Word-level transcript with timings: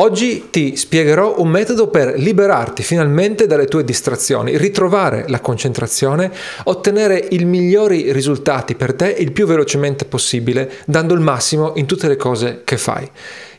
Oggi 0.00 0.46
ti 0.50 0.76
spiegherò 0.76 1.40
un 1.40 1.48
metodo 1.48 1.88
per 1.88 2.16
liberarti 2.16 2.84
finalmente 2.84 3.48
dalle 3.48 3.66
tue 3.66 3.82
distrazioni, 3.82 4.56
ritrovare 4.56 5.24
la 5.26 5.40
concentrazione, 5.40 6.30
ottenere 6.64 7.26
i 7.30 7.38
migliori 7.38 8.12
risultati 8.12 8.76
per 8.76 8.94
te 8.94 9.08
il 9.08 9.32
più 9.32 9.44
velocemente 9.44 10.04
possibile, 10.04 10.70
dando 10.86 11.14
il 11.14 11.20
massimo 11.20 11.72
in 11.74 11.86
tutte 11.86 12.06
le 12.06 12.14
cose 12.14 12.60
che 12.62 12.78
fai. 12.78 13.10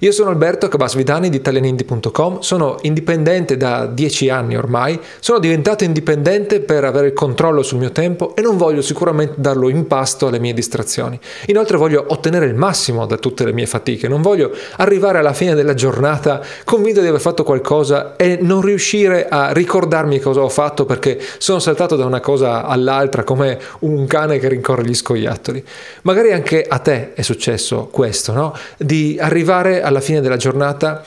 Io 0.01 0.13
sono 0.13 0.29
Alberto 0.29 0.69
Cabasvidani 0.69 1.27
di 1.27 1.35
italianindi.com, 1.35 2.39
sono 2.39 2.77
indipendente 2.83 3.57
da 3.57 3.85
dieci 3.85 4.29
anni 4.29 4.55
ormai, 4.55 4.97
sono 5.19 5.39
diventato 5.39 5.83
indipendente 5.83 6.61
per 6.61 6.85
avere 6.85 7.07
il 7.07 7.13
controllo 7.13 7.63
sul 7.63 7.79
mio 7.79 7.91
tempo 7.91 8.33
e 8.33 8.41
non 8.41 8.55
voglio 8.55 8.81
sicuramente 8.81 9.33
darlo 9.35 9.67
in 9.67 9.87
pasto 9.87 10.27
alle 10.27 10.39
mie 10.39 10.53
distrazioni. 10.53 11.19
Inoltre 11.47 11.75
voglio 11.75 12.05
ottenere 12.07 12.45
il 12.45 12.55
massimo 12.55 13.05
da 13.05 13.17
tutte 13.17 13.43
le 13.43 13.51
mie 13.51 13.65
fatiche, 13.65 14.07
non 14.07 14.21
voglio 14.21 14.53
arrivare 14.77 15.17
alla 15.17 15.33
fine 15.33 15.53
della 15.53 15.73
giornata 15.73 16.41
convinto 16.63 17.01
di 17.01 17.07
aver 17.07 17.19
fatto 17.19 17.43
qualcosa 17.43 18.15
e 18.15 18.37
non 18.39 18.61
riuscire 18.61 19.27
a 19.27 19.51
ricordarmi 19.51 20.19
cosa 20.19 20.39
ho 20.39 20.47
fatto 20.47 20.85
perché 20.85 21.19
sono 21.39 21.59
saltato 21.59 21.97
da 21.97 22.05
una 22.05 22.21
cosa 22.21 22.63
all'altra 22.63 23.25
come 23.25 23.59
un 23.79 24.07
cane 24.07 24.39
che 24.39 24.47
rincorre 24.47 24.85
gli 24.85 24.95
scoiattoli. 24.95 25.61
Magari 26.03 26.31
anche 26.31 26.63
a 26.65 26.77
te 26.77 27.11
è 27.15 27.21
successo 27.21 27.89
questo, 27.91 28.31
no? 28.31 28.55
Di 28.77 29.17
arrivare 29.19 29.81
a 29.81 29.87
alla 29.89 30.01
fine 30.01 30.21
della 30.21 30.37
giornata 30.37 31.03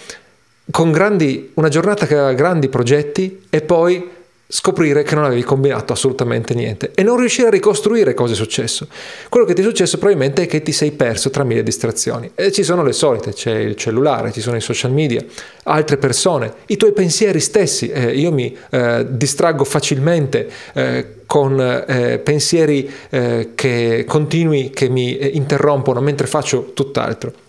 con 0.70 0.92
grandi, 0.92 1.50
una 1.54 1.68
giornata 1.68 2.06
che 2.06 2.14
aveva 2.14 2.32
grandi 2.34 2.68
progetti 2.68 3.44
e 3.48 3.62
poi 3.62 4.20
scoprire 4.54 5.02
che 5.02 5.14
non 5.14 5.24
avevi 5.24 5.42
combinato 5.44 5.94
assolutamente 5.94 6.52
niente 6.52 6.90
e 6.94 7.02
non 7.02 7.16
riuscire 7.16 7.46
a 7.46 7.50
ricostruire 7.50 8.12
cosa 8.12 8.34
è 8.34 8.36
successo. 8.36 8.86
Quello 9.30 9.46
che 9.46 9.54
ti 9.54 9.62
è 9.62 9.64
successo 9.64 9.96
probabilmente 9.96 10.42
è 10.42 10.46
che 10.46 10.60
ti 10.60 10.72
sei 10.72 10.90
perso 10.92 11.30
tra 11.30 11.42
mille 11.42 11.62
distrazioni 11.62 12.30
e 12.34 12.52
ci 12.52 12.62
sono 12.62 12.82
le 12.82 12.92
solite, 12.92 13.32
c'è 13.32 13.54
il 13.54 13.76
cellulare, 13.76 14.30
ci 14.30 14.42
sono 14.42 14.56
i 14.56 14.60
social 14.60 14.92
media, 14.92 15.24
altre 15.64 15.96
persone, 15.96 16.52
i 16.66 16.76
tuoi 16.76 16.92
pensieri 16.92 17.40
stessi. 17.40 17.88
Eh, 17.88 18.10
io 18.12 18.30
mi 18.30 18.54
eh, 18.70 19.06
distraggo 19.08 19.64
facilmente 19.64 20.50
eh, 20.74 21.20
con 21.24 21.58
eh, 21.58 22.18
pensieri 22.18 22.90
eh, 23.08 23.52
che 23.54 24.04
continui 24.06 24.68
che 24.68 24.90
mi 24.90 25.16
eh, 25.16 25.28
interrompono 25.28 26.02
mentre 26.02 26.26
faccio 26.26 26.72
tutt'altro. 26.74 27.41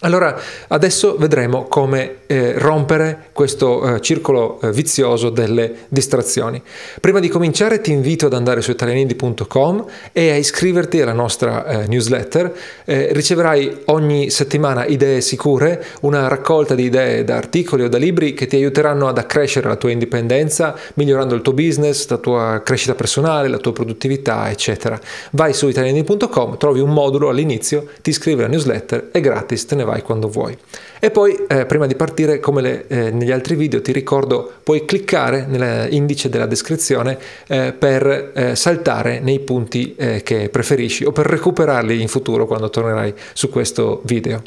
Allora, 0.00 0.38
adesso 0.68 1.16
vedremo 1.16 1.64
come 1.68 2.16
eh, 2.26 2.52
rompere 2.58 3.28
questo 3.32 3.94
eh, 3.94 4.00
circolo 4.02 4.60
eh, 4.60 4.70
vizioso 4.70 5.30
delle 5.30 5.86
distrazioni. 5.88 6.60
Prima 7.00 7.18
di 7.18 7.28
cominciare 7.28 7.80
ti 7.80 7.92
invito 7.92 8.26
ad 8.26 8.34
andare 8.34 8.60
su 8.60 8.72
italianindi.com 8.72 9.86
e 10.12 10.32
a 10.32 10.36
iscriverti 10.36 11.00
alla 11.00 11.14
nostra 11.14 11.64
eh, 11.64 11.86
newsletter. 11.86 12.54
Eh, 12.84 13.08
riceverai 13.12 13.84
ogni 13.86 14.28
settimana 14.28 14.84
idee 14.84 15.22
sicure, 15.22 15.82
una 16.02 16.28
raccolta 16.28 16.74
di 16.74 16.82
idee 16.82 17.24
da 17.24 17.36
articoli 17.36 17.84
o 17.84 17.88
da 17.88 17.96
libri 17.96 18.34
che 18.34 18.46
ti 18.46 18.56
aiuteranno 18.56 19.08
ad 19.08 19.16
accrescere 19.16 19.66
la 19.66 19.76
tua 19.76 19.92
indipendenza, 19.92 20.76
migliorando 20.94 21.34
il 21.34 21.40
tuo 21.40 21.54
business, 21.54 22.06
la 22.08 22.18
tua 22.18 22.60
crescita 22.62 22.94
personale, 22.94 23.48
la 23.48 23.56
tua 23.56 23.72
produttività, 23.72 24.50
eccetera. 24.50 25.00
Vai 25.30 25.54
su 25.54 25.68
italianindi.com, 25.68 26.58
trovi 26.58 26.80
un 26.80 26.90
modulo 26.90 27.30
all'inizio, 27.30 27.88
ti 28.02 28.10
iscrivi 28.10 28.42
alla 28.42 28.50
newsletter, 28.50 29.08
è 29.10 29.20
gratis, 29.20 29.64
te 29.64 29.74
ne 29.74 29.84
vai 29.86 30.02
quando 30.02 30.28
vuoi. 30.28 30.54
E 31.00 31.10
poi, 31.10 31.46
eh, 31.48 31.64
prima 31.64 31.86
di 31.86 31.94
partire, 31.94 32.38
come 32.38 32.60
le, 32.60 32.86
eh, 32.88 33.10
negli 33.10 33.32
altri 33.32 33.54
video, 33.54 33.80
ti 33.80 33.92
ricordo, 33.92 34.52
puoi 34.62 34.84
cliccare 34.84 35.46
nell'indice 35.46 36.28
della 36.28 36.44
descrizione 36.44 37.16
eh, 37.46 37.72
per 37.72 38.32
eh, 38.34 38.54
saltare 38.54 39.20
nei 39.20 39.40
punti 39.40 39.94
eh, 39.96 40.22
che 40.22 40.50
preferisci 40.50 41.04
o 41.04 41.12
per 41.12 41.24
recuperarli 41.24 41.98
in 41.98 42.08
futuro 42.08 42.44
quando 42.44 42.68
tornerai 42.68 43.14
su 43.32 43.48
questo 43.48 44.02
video. 44.04 44.42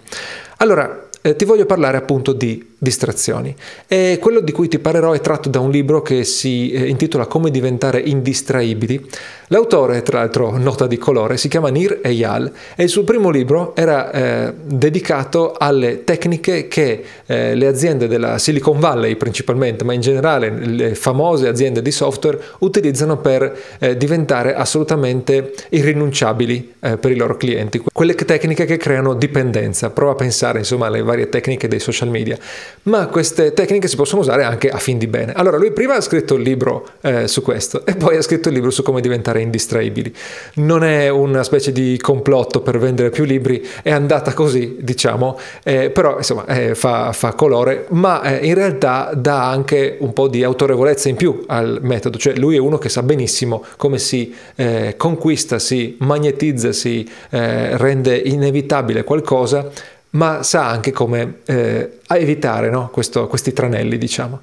Allora, 0.57 1.07
eh, 1.21 1.35
ti 1.35 1.45
voglio 1.45 1.65
parlare 1.65 1.97
appunto 1.97 2.31
di 2.33 2.68
distrazioni. 2.79 3.53
E 3.87 4.17
quello 4.19 4.39
di 4.39 4.53
cui 4.53 4.69
ti 4.69 4.79
parlerò 4.79 5.11
è 5.11 5.19
tratto 5.19 5.49
da 5.49 5.59
un 5.59 5.69
libro 5.69 6.01
che 6.01 6.23
si 6.23 6.71
eh, 6.71 6.87
intitola 6.87 7.25
Come 7.25 7.51
diventare 7.51 7.99
indistraibili. 7.99 9.05
L'autore, 9.47 10.01
tra 10.01 10.19
l'altro 10.19 10.57
nota 10.57 10.87
di 10.87 10.97
colore, 10.97 11.37
si 11.37 11.49
chiama 11.49 11.69
Nir 11.69 11.99
Eyal 12.03 12.51
e 12.75 12.83
il 12.83 12.89
suo 12.89 13.03
primo 13.03 13.29
libro 13.29 13.75
era 13.75 14.11
eh, 14.11 14.53
dedicato 14.63 15.55
alle 15.57 16.03
tecniche 16.03 16.67
che 16.67 17.03
eh, 17.25 17.55
le 17.55 17.67
aziende 17.67 18.07
della 18.07 18.37
Silicon 18.37 18.79
Valley 18.79 19.15
principalmente, 19.15 19.83
ma 19.83 19.93
in 19.93 20.01
generale 20.01 20.49
le 20.49 20.95
famose 20.95 21.47
aziende 21.47 21.81
di 21.81 21.91
software 21.91 22.39
utilizzano 22.59 23.17
per 23.17 23.57
eh, 23.79 23.97
diventare 23.97 24.53
assolutamente 24.53 25.53
irrinunciabili 25.69 26.75
eh, 26.79 26.97
per 26.97 27.11
i 27.11 27.15
loro 27.15 27.35
clienti. 27.35 27.81
Quelle 27.91 28.15
tecniche 28.15 28.65
che 28.65 28.77
creano 28.77 29.15
dipendenza. 29.15 29.89
Prova 29.89 30.11
a 30.11 30.15
pensare 30.15 30.59
insomma 30.59 30.85
alle 30.85 31.01
varie 31.01 31.29
tecniche 31.29 31.67
dei 31.67 31.79
social 31.79 32.09
media 32.09 32.37
ma 32.83 33.07
queste 33.07 33.53
tecniche 33.53 33.87
si 33.87 33.95
possono 33.95 34.21
usare 34.21 34.43
anche 34.43 34.69
a 34.69 34.77
fin 34.77 34.97
di 34.97 35.07
bene. 35.07 35.33
Allora 35.33 35.57
lui 35.57 35.71
prima 35.71 35.95
ha 35.95 36.01
scritto 36.01 36.35
il 36.35 36.41
libro 36.41 36.87
eh, 37.01 37.27
su 37.27 37.41
questo 37.41 37.85
e 37.85 37.95
poi 37.95 38.17
ha 38.17 38.21
scritto 38.21 38.49
il 38.49 38.55
libro 38.55 38.69
su 38.71 38.83
come 38.83 39.01
diventare 39.01 39.41
indistraibili. 39.41 40.13
Non 40.55 40.83
è 40.83 41.09
una 41.09 41.43
specie 41.43 41.71
di 41.71 41.97
complotto 42.01 42.61
per 42.61 42.77
vendere 42.79 43.09
più 43.09 43.23
libri, 43.23 43.65
è 43.81 43.91
andata 43.91 44.33
così, 44.33 44.77
diciamo, 44.79 45.39
eh, 45.63 45.89
però 45.89 46.17
insomma 46.17 46.45
eh, 46.45 46.75
fa, 46.75 47.11
fa, 47.11 47.33
colore, 47.33 47.85
ma 47.89 48.21
eh, 48.21 48.45
in 48.45 48.53
realtà 48.53 49.11
dà 49.15 49.49
anche 49.49 49.97
un 49.99 50.13
po' 50.13 50.27
di 50.27 50.43
autorevolezza 50.43 51.09
in 51.09 51.15
più 51.15 51.43
al 51.47 51.79
metodo, 51.81 52.17
cioè 52.17 52.35
lui 52.35 52.55
è 52.55 52.59
uno 52.59 52.77
che 52.77 52.89
sa 52.89 53.03
benissimo 53.03 53.63
come 53.77 53.97
si 53.99 54.33
eh, 54.55 54.95
conquista, 54.97 55.59
si 55.59 55.95
magnetizza, 55.99 56.71
si 56.71 57.07
eh, 57.29 57.77
rende 57.77 58.15
inevitabile 58.17 59.03
qualcosa 59.03 59.69
ma 60.11 60.41
sa 60.43 60.67
anche 60.67 60.91
come 60.91 61.39
eh, 61.45 61.99
evitare 62.07 62.69
no? 62.69 62.89
Questo, 62.89 63.27
questi 63.27 63.53
tranelli, 63.53 63.97
diciamo. 63.97 64.39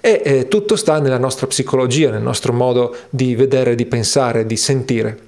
E 0.00 0.22
eh, 0.24 0.48
tutto 0.48 0.76
sta 0.76 0.98
nella 0.98 1.18
nostra 1.18 1.46
psicologia, 1.46 2.10
nel 2.10 2.22
nostro 2.22 2.52
modo 2.52 2.96
di 3.10 3.34
vedere, 3.34 3.74
di 3.74 3.86
pensare, 3.86 4.46
di 4.46 4.56
sentire. 4.56 5.18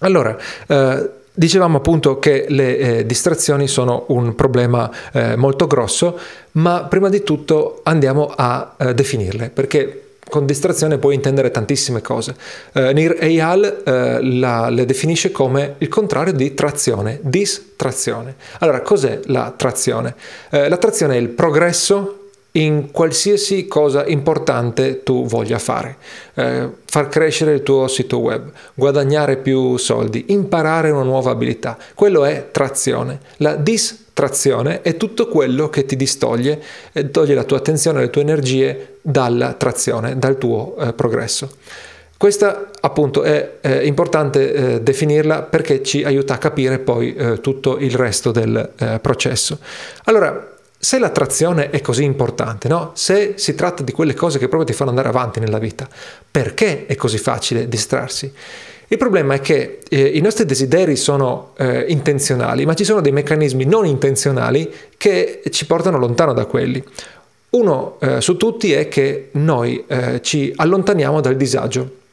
Allora, 0.00 0.36
eh, 0.66 1.10
dicevamo 1.32 1.76
appunto 1.76 2.18
che 2.18 2.46
le 2.48 2.78
eh, 2.78 3.06
distrazioni 3.06 3.68
sono 3.68 4.04
un 4.08 4.34
problema 4.34 4.90
eh, 5.12 5.36
molto 5.36 5.66
grosso, 5.66 6.18
ma 6.52 6.84
prima 6.84 7.10
di 7.10 7.22
tutto 7.22 7.80
andiamo 7.84 8.32
a 8.34 8.74
eh, 8.78 8.94
definirle, 8.94 9.50
perché 9.50 10.05
con 10.28 10.46
distrazione 10.46 10.98
puoi 10.98 11.14
intendere 11.14 11.50
tantissime 11.50 12.02
cose. 12.02 12.34
Uh, 12.72 12.90
Nir 12.90 13.16
Eyal 13.20 13.82
uh, 13.84 13.90
la, 14.38 14.68
le 14.68 14.84
definisce 14.84 15.30
come 15.30 15.76
il 15.78 15.88
contrario 15.88 16.32
di 16.32 16.54
trazione, 16.54 17.20
distrazione. 17.22 18.36
Allora, 18.58 18.80
cos'è 18.80 19.20
la 19.26 19.54
trazione? 19.56 20.14
Uh, 20.50 20.68
la 20.68 20.76
trazione 20.76 21.14
è 21.14 21.18
il 21.18 21.28
progresso 21.28 22.20
in 22.56 22.90
qualsiasi 22.90 23.66
cosa 23.66 24.06
importante 24.06 25.02
tu 25.02 25.26
voglia 25.26 25.58
fare. 25.58 25.96
Eh, 26.34 26.70
far 26.86 27.08
crescere 27.08 27.52
il 27.52 27.62
tuo 27.62 27.86
sito 27.86 28.18
web, 28.18 28.50
guadagnare 28.72 29.36
più 29.36 29.76
soldi, 29.76 30.26
imparare 30.28 30.90
una 30.90 31.02
nuova 31.02 31.32
abilità. 31.32 31.76
Quello 31.94 32.24
è 32.24 32.48
trazione. 32.50 33.20
La 33.38 33.56
distrazione 33.56 34.04
è 34.82 34.96
tutto 34.96 35.28
quello 35.28 35.68
che 35.68 35.84
ti 35.84 35.94
distoglie 35.94 36.62
e 36.92 37.10
toglie 37.10 37.34
la 37.34 37.44
tua 37.44 37.58
attenzione, 37.58 38.00
le 38.00 38.08
tue 38.08 38.22
energie 38.22 38.96
dalla 39.02 39.52
trazione, 39.52 40.18
dal 40.18 40.38
tuo 40.38 40.74
eh, 40.78 40.92
progresso. 40.94 41.50
Questa 42.16 42.70
appunto 42.80 43.22
è, 43.22 43.60
è 43.60 43.82
importante 43.82 44.52
eh, 44.52 44.80
definirla 44.80 45.42
perché 45.42 45.82
ci 45.82 46.02
aiuta 46.02 46.32
a 46.34 46.38
capire 46.38 46.78
poi 46.78 47.14
eh, 47.14 47.40
tutto 47.42 47.76
il 47.76 47.94
resto 47.94 48.30
del 48.30 48.70
eh, 48.78 48.98
processo. 49.00 49.58
Allora, 50.04 50.54
se 50.78 50.98
l'attrazione 50.98 51.68
è 51.68 51.82
così 51.82 52.04
importante, 52.04 52.68
no? 52.68 52.92
se 52.94 53.34
si 53.36 53.54
tratta 53.54 53.82
di 53.82 53.92
quelle 53.92 54.14
cose 54.14 54.38
che 54.38 54.48
proprio 54.48 54.70
ti 54.70 54.72
fanno 54.72 54.90
andare 54.90 55.08
avanti 55.08 55.40
nella 55.40 55.58
vita, 55.58 55.86
perché 56.30 56.86
è 56.86 56.94
così 56.94 57.18
facile 57.18 57.68
distrarsi? 57.68 58.32
Il 58.88 58.98
problema 58.98 59.34
è 59.34 59.40
che 59.40 59.80
eh, 59.88 60.00
i 60.00 60.20
nostri 60.20 60.44
desideri 60.44 60.94
sono 60.94 61.54
eh, 61.56 61.86
intenzionali, 61.88 62.64
ma 62.64 62.74
ci 62.74 62.84
sono 62.84 63.00
dei 63.00 63.10
meccanismi 63.10 63.64
non 63.64 63.84
intenzionali 63.84 64.72
che 64.96 65.42
ci 65.50 65.66
portano 65.66 65.98
lontano 65.98 66.32
da 66.32 66.44
quelli. 66.44 66.82
Uno 67.50 67.96
eh, 68.00 68.20
su 68.20 68.36
tutti 68.36 68.72
è 68.72 68.86
che 68.86 69.30
noi 69.32 69.84
eh, 69.88 70.20
ci 70.22 70.52
allontaniamo 70.54 71.20
dal 71.20 71.36
disagio 71.36 72.04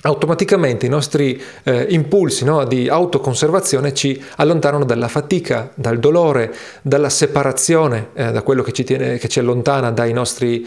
automaticamente 0.00 0.86
i 0.86 0.88
nostri 0.88 1.40
eh, 1.64 1.86
impulsi 1.90 2.44
no, 2.44 2.64
di 2.64 2.88
autoconservazione 2.88 3.92
ci 3.94 4.22
allontanano 4.36 4.84
dalla 4.84 5.08
fatica, 5.08 5.72
dal 5.74 5.98
dolore, 5.98 6.54
dalla 6.82 7.08
separazione, 7.08 8.10
eh, 8.12 8.30
da 8.30 8.42
quello 8.42 8.62
che 8.62 8.72
ci, 8.72 8.84
tiene, 8.84 9.18
che 9.18 9.28
ci, 9.28 9.40
allontana 9.40 9.90
dai 9.90 10.12
nostri 10.12 10.66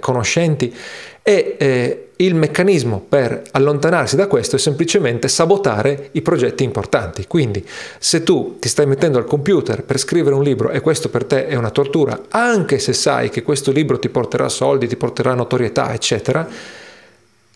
conoscenti 0.00 0.74
e 1.22 2.03
il 2.16 2.34
meccanismo 2.34 3.04
per 3.08 3.42
allontanarsi 3.50 4.14
da 4.14 4.28
questo 4.28 4.56
è 4.56 4.58
semplicemente 4.58 5.26
sabotare 5.28 6.10
i 6.12 6.22
progetti 6.22 6.62
importanti. 6.62 7.26
Quindi 7.26 7.66
se 7.98 8.22
tu 8.22 8.56
ti 8.60 8.68
stai 8.68 8.86
mettendo 8.86 9.18
al 9.18 9.24
computer 9.24 9.82
per 9.82 9.98
scrivere 9.98 10.34
un 10.34 10.42
libro 10.42 10.70
e 10.70 10.80
questo 10.80 11.08
per 11.08 11.24
te 11.24 11.48
è 11.48 11.56
una 11.56 11.70
tortura, 11.70 12.24
anche 12.28 12.78
se 12.78 12.92
sai 12.92 13.30
che 13.30 13.42
questo 13.42 13.72
libro 13.72 13.98
ti 13.98 14.08
porterà 14.08 14.48
soldi, 14.48 14.86
ti 14.86 14.96
porterà 14.96 15.34
notorietà, 15.34 15.92
eccetera, 15.92 16.48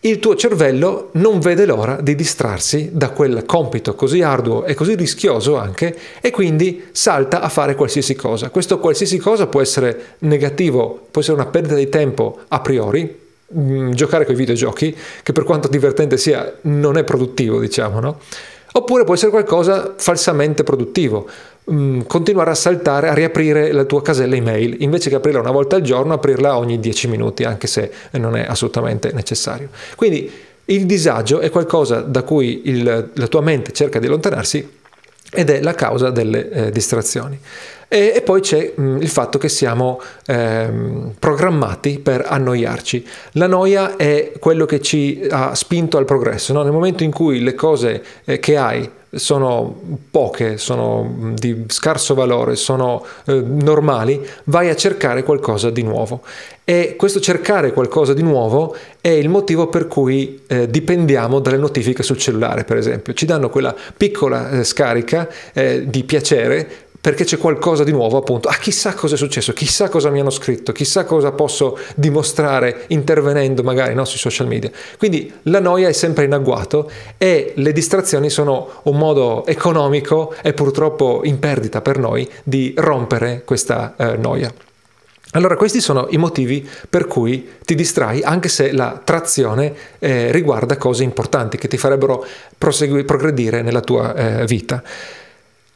il 0.01 0.19
tuo 0.19 0.35
cervello 0.35 1.09
non 1.13 1.39
vede 1.39 1.65
l'ora 1.65 1.99
di 1.99 2.15
distrarsi 2.15 2.91
da 2.93 3.09
quel 3.09 3.43
compito 3.45 3.95
così 3.95 4.21
arduo 4.21 4.63
e 4.63 4.73
così 4.73 4.95
rischioso 4.95 5.57
anche 5.57 5.93
e 6.21 6.31
quindi 6.31 6.85
salta 6.93 7.41
a 7.41 7.49
fare 7.49 7.75
qualsiasi 7.75 8.15
cosa. 8.15 8.49
Questo 8.49 8.79
qualsiasi 8.79 9.17
cosa 9.17 9.47
può 9.47 9.59
essere 9.59 10.15
negativo, 10.19 11.07
può 11.11 11.19
essere 11.19 11.35
una 11.35 11.49
perdita 11.49 11.75
di 11.75 11.89
tempo 11.89 12.39
a 12.47 12.61
priori, 12.61 13.27
mm, 13.57 13.91
giocare 13.91 14.25
con 14.25 14.33
i 14.33 14.37
videogiochi, 14.37 14.95
che 15.23 15.31
per 15.31 15.43
quanto 15.43 15.67
divertente 15.67 16.17
sia 16.17 16.53
non 16.61 16.97
è 16.97 17.03
produttivo, 17.03 17.59
diciamo, 17.59 17.99
no? 17.99 18.19
Oppure 18.71 19.03
può 19.03 19.15
essere 19.15 19.31
qualcosa 19.31 19.95
falsamente 19.97 20.63
produttivo, 20.63 21.27
mm, 21.71 22.01
continuare 22.01 22.51
a 22.51 22.55
saltare, 22.55 23.09
a 23.09 23.13
riaprire 23.13 23.71
la 23.71 23.83
tua 23.83 24.01
casella 24.01 24.35
email, 24.35 24.77
invece 24.79 25.09
che 25.09 25.15
aprirla 25.15 25.39
una 25.39 25.51
volta 25.51 25.75
al 25.75 25.81
giorno, 25.81 26.13
aprirla 26.13 26.57
ogni 26.57 26.79
10 26.79 27.07
minuti, 27.07 27.43
anche 27.43 27.67
se 27.67 27.91
non 28.11 28.35
è 28.35 28.45
assolutamente 28.47 29.11
necessario. 29.11 29.69
Quindi 29.95 30.31
il 30.65 30.85
disagio 30.85 31.39
è 31.39 31.49
qualcosa 31.49 32.01
da 32.01 32.21
cui 32.21 32.61
il, 32.65 33.09
la 33.11 33.27
tua 33.27 33.41
mente 33.41 33.71
cerca 33.71 33.97
di 33.97 34.05
allontanarsi 34.05 34.77
ed 35.31 35.49
è 35.49 35.61
la 35.61 35.73
causa 35.73 36.09
delle 36.09 36.49
eh, 36.49 36.71
distrazioni. 36.71 37.39
E, 37.87 38.13
e, 38.15 38.21
poi 38.21 38.41
c'è 38.41 38.73
mh, 38.75 38.97
il 39.01 39.09
fatto 39.09 39.37
che 39.37 39.49
siamo 39.49 39.99
ehm, 40.27 41.13
programmati 41.17 41.99
per 41.99 42.25
annoiarci. 42.27 43.05
La 43.33 43.47
noia 43.47 43.95
è 43.95 44.33
quello 44.39 44.65
che 44.65 44.79
ci 44.79 45.27
ha 45.29 45.55
spinto 45.55 45.97
al 45.97 46.05
progresso. 46.05 46.53
No? 46.53 46.61
Nel 46.61 46.71
momento 46.71 47.03
in 47.03 47.11
cui 47.11 47.41
le 47.41 47.55
cose 47.55 48.03
eh, 48.25 48.39
che 48.39 48.57
hai 48.57 48.89
sono 49.11 49.79
poche, 50.11 50.57
sono 50.57 51.33
di 51.33 51.65
scarso 51.67 52.13
valore, 52.13 52.55
sono 52.55 53.03
eh, 53.25 53.41
normali, 53.41 54.25
vai 54.45 54.69
a 54.69 54.75
cercare 54.75 55.23
qualcosa 55.23 55.69
di 55.69 55.83
nuovo. 55.83 56.21
E 56.63 56.95
questo 56.95 57.19
cercare 57.19 57.73
qualcosa 57.73 58.13
di 58.13 58.21
nuovo 58.21 58.75
è 59.01 59.09
il 59.09 59.27
motivo 59.27 59.67
per 59.67 59.87
cui 59.87 60.43
eh, 60.45 60.69
dipendiamo 60.69 61.39
dalle 61.39 61.57
notifiche 61.57 62.03
sul 62.03 62.17
cellulare, 62.17 62.63
per 62.63 62.77
esempio. 62.77 63.13
Ci 63.13 63.25
danno 63.25 63.49
quella 63.49 63.75
piccola 63.97 64.51
eh, 64.51 64.63
scarica 64.63 65.27
eh, 65.53 65.89
di 65.89 66.03
piacere 66.03 66.88
perché 67.01 67.23
c'è 67.23 67.37
qualcosa 67.37 67.83
di 67.83 67.91
nuovo, 67.91 68.17
appunto. 68.17 68.49
Ah, 68.49 68.57
chissà 68.57 68.93
cosa 68.93 69.15
è 69.15 69.17
successo, 69.17 69.53
chissà 69.53 69.89
cosa 69.89 70.09
mi 70.09 70.19
hanno 70.19 70.29
scritto, 70.29 70.71
chissà 70.71 71.05
cosa 71.05 71.31
posso 71.31 71.77
dimostrare 71.95 72.85
intervenendo 72.87 73.63
magari 73.63 73.93
no, 73.93 74.05
sui 74.05 74.19
social 74.19 74.47
media. 74.47 74.69
Quindi 74.97 75.31
la 75.43 75.59
noia 75.59 75.87
è 75.87 75.93
sempre 75.93 76.25
in 76.25 76.33
agguato 76.33 76.89
e 77.17 77.53
le 77.55 77.71
distrazioni 77.71 78.29
sono 78.29 78.81
un 78.83 78.97
modo 78.97 79.45
economico 79.45 80.33
e 80.41 80.53
purtroppo 80.53 81.21
in 81.23 81.39
perdita 81.39 81.81
per 81.81 81.97
noi 81.97 82.29
di 82.43 82.73
rompere 82.75 83.43
questa 83.45 83.95
eh, 83.95 84.17
noia. 84.17 84.53
Allora 85.33 85.55
questi 85.55 85.79
sono 85.79 86.07
i 86.09 86.17
motivi 86.17 86.67
per 86.89 87.05
cui 87.05 87.47
ti 87.63 87.75
distrai 87.75 88.23
anche 88.23 88.49
se 88.49 88.71
la 88.71 88.99
trazione 89.03 89.73
eh, 89.99 90.31
riguarda 90.31 90.75
cose 90.75 91.03
importanti 91.03 91.57
che 91.57 91.67
ti 91.67 91.77
farebbero 91.77 92.25
progredire 92.57 93.61
nella 93.61 93.81
tua 93.81 94.15
eh, 94.15 94.45
vita. 94.45 94.81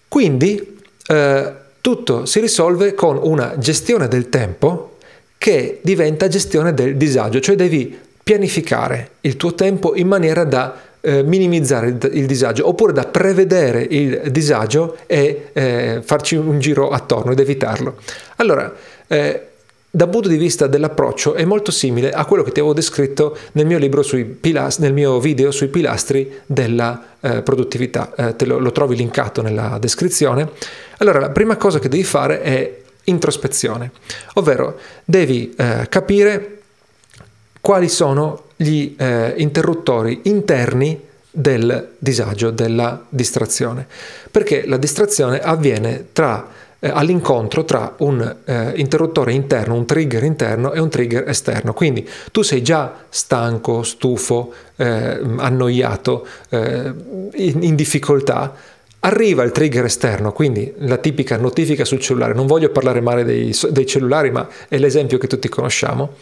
Quindi 0.07 0.72
eh, 1.07 1.53
tutto 1.81 2.25
si 2.25 2.39
risolve 2.39 2.93
con 2.93 3.19
una 3.21 3.57
gestione 3.57 4.07
del 4.07 4.29
tempo 4.29 4.97
che 5.37 5.79
diventa 5.81 6.27
gestione 6.27 6.73
del 6.73 6.95
disagio, 6.95 7.41
cioè 7.41 7.55
devi 7.55 7.99
pianificare 8.23 9.09
il 9.21 9.35
tuo 9.35 9.53
tempo 9.53 9.93
in 9.95 10.07
maniera 10.07 10.45
da 10.45 10.73
eh, 11.01 11.21
minimizzare 11.23 11.87
il, 11.87 12.09
il, 12.13 12.25
disagio 12.25 12.65
oppure 12.65 12.93
da 12.93 13.03
prevedere 13.03 13.81
il 13.81 14.31
disagio 14.31 14.95
e 15.05 15.49
eh, 15.51 15.99
farci 16.01 16.37
un 16.37 16.59
giro 16.59 16.89
attorno 16.89 17.33
ed 17.33 17.39
evitarlo. 17.39 17.97
Allora, 18.37 18.73
eh, 19.07 19.47
dal 19.95 20.09
punto 20.09 20.27
di 20.27 20.37
vista 20.37 20.65
dell'approccio 20.65 21.35
è 21.35 21.45
molto 21.45 21.69
simile 21.69 22.09
a 22.09 22.25
quello 22.25 22.41
che 22.41 22.51
ti 22.51 22.59
avevo 22.59 22.73
descritto 22.73 23.37
nel 23.51 23.67
mio, 23.67 23.77
libro 23.77 24.01
sui 24.01 24.23
pilast- 24.25 24.79
nel 24.79 24.91
mio 24.91 25.19
video 25.19 25.51
sui 25.51 25.67
pilastri 25.67 26.39
della 26.47 27.09
eh, 27.19 27.43
produttività. 27.43 28.11
Eh, 28.15 28.35
te 28.35 28.45
lo, 28.45 28.57
lo 28.57 28.71
trovi 28.71 28.95
linkato 28.95 29.43
nella 29.43 29.77
descrizione. 29.79 30.49
Allora, 30.97 31.19
la 31.19 31.29
prima 31.29 31.57
cosa 31.57 31.77
che 31.77 31.89
devi 31.89 32.03
fare 32.03 32.41
è 32.41 32.81
introspezione, 33.03 33.91
ovvero 34.33 34.79
devi 35.05 35.53
eh, 35.55 35.85
capire 35.89 36.61
quali 37.61 37.87
sono 37.87 38.45
gli 38.55 38.95
eh, 38.97 39.35
interruttori 39.37 40.21
interni 40.23 40.99
del 41.29 41.91
disagio, 41.99 42.49
della 42.49 43.05
distrazione, 43.09 43.85
perché 44.31 44.65
la 44.65 44.77
distrazione 44.77 45.39
avviene 45.39 46.07
tra 46.13 46.61
eh, 46.83 46.89
all'incontro 46.89 47.63
tra 47.63 47.95
un 47.99 48.35
eh, 48.43 48.73
interruttore 48.75 49.31
interno, 49.31 49.73
un 49.73 49.85
trigger 49.85 50.21
interno 50.25 50.73
e 50.73 50.81
un 50.81 50.89
trigger 50.89 51.29
esterno. 51.29 51.71
Quindi 51.71 52.05
tu 52.29 52.41
sei 52.41 52.61
già 52.61 53.05
stanco, 53.07 53.83
stufo, 53.83 54.53
eh, 54.75 54.85
annoiato, 55.37 56.27
eh, 56.49 56.93
in, 57.35 57.63
in 57.63 57.75
difficoltà, 57.75 58.53
arriva 58.99 59.43
il 59.43 59.53
trigger 59.53 59.85
esterno, 59.85 60.33
quindi 60.33 60.73
la 60.79 60.97
tipica 60.97 61.37
notifica 61.37 61.85
sul 61.85 61.99
cellulare, 61.99 62.33
non 62.33 62.47
voglio 62.47 62.69
parlare 62.69 62.99
male 62.99 63.23
dei, 63.23 63.55
dei, 63.69 63.85
cellulari, 63.85 64.31
ma 64.31 64.45
è 64.67 64.77
l'esempio 64.77 65.17
che 65.17 65.27
tutti 65.27 65.47
conosciamo, 65.47 66.15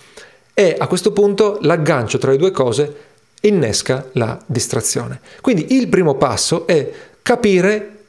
e 0.54 0.76
a 0.78 0.86
questo 0.86 1.12
punto 1.12 1.58
l'aggancio 1.62 2.20
tra 2.20 2.30
le 2.30 2.38
due 2.38 2.52
cose 2.52 2.96
innesca 3.42 4.10
la 4.14 4.40
distrazione. 4.46 5.22
Quindi 5.42 5.76
il 5.76 5.88
primo 5.88 6.16
passo 6.16 6.68
è 6.68 6.88
capire 7.24 8.01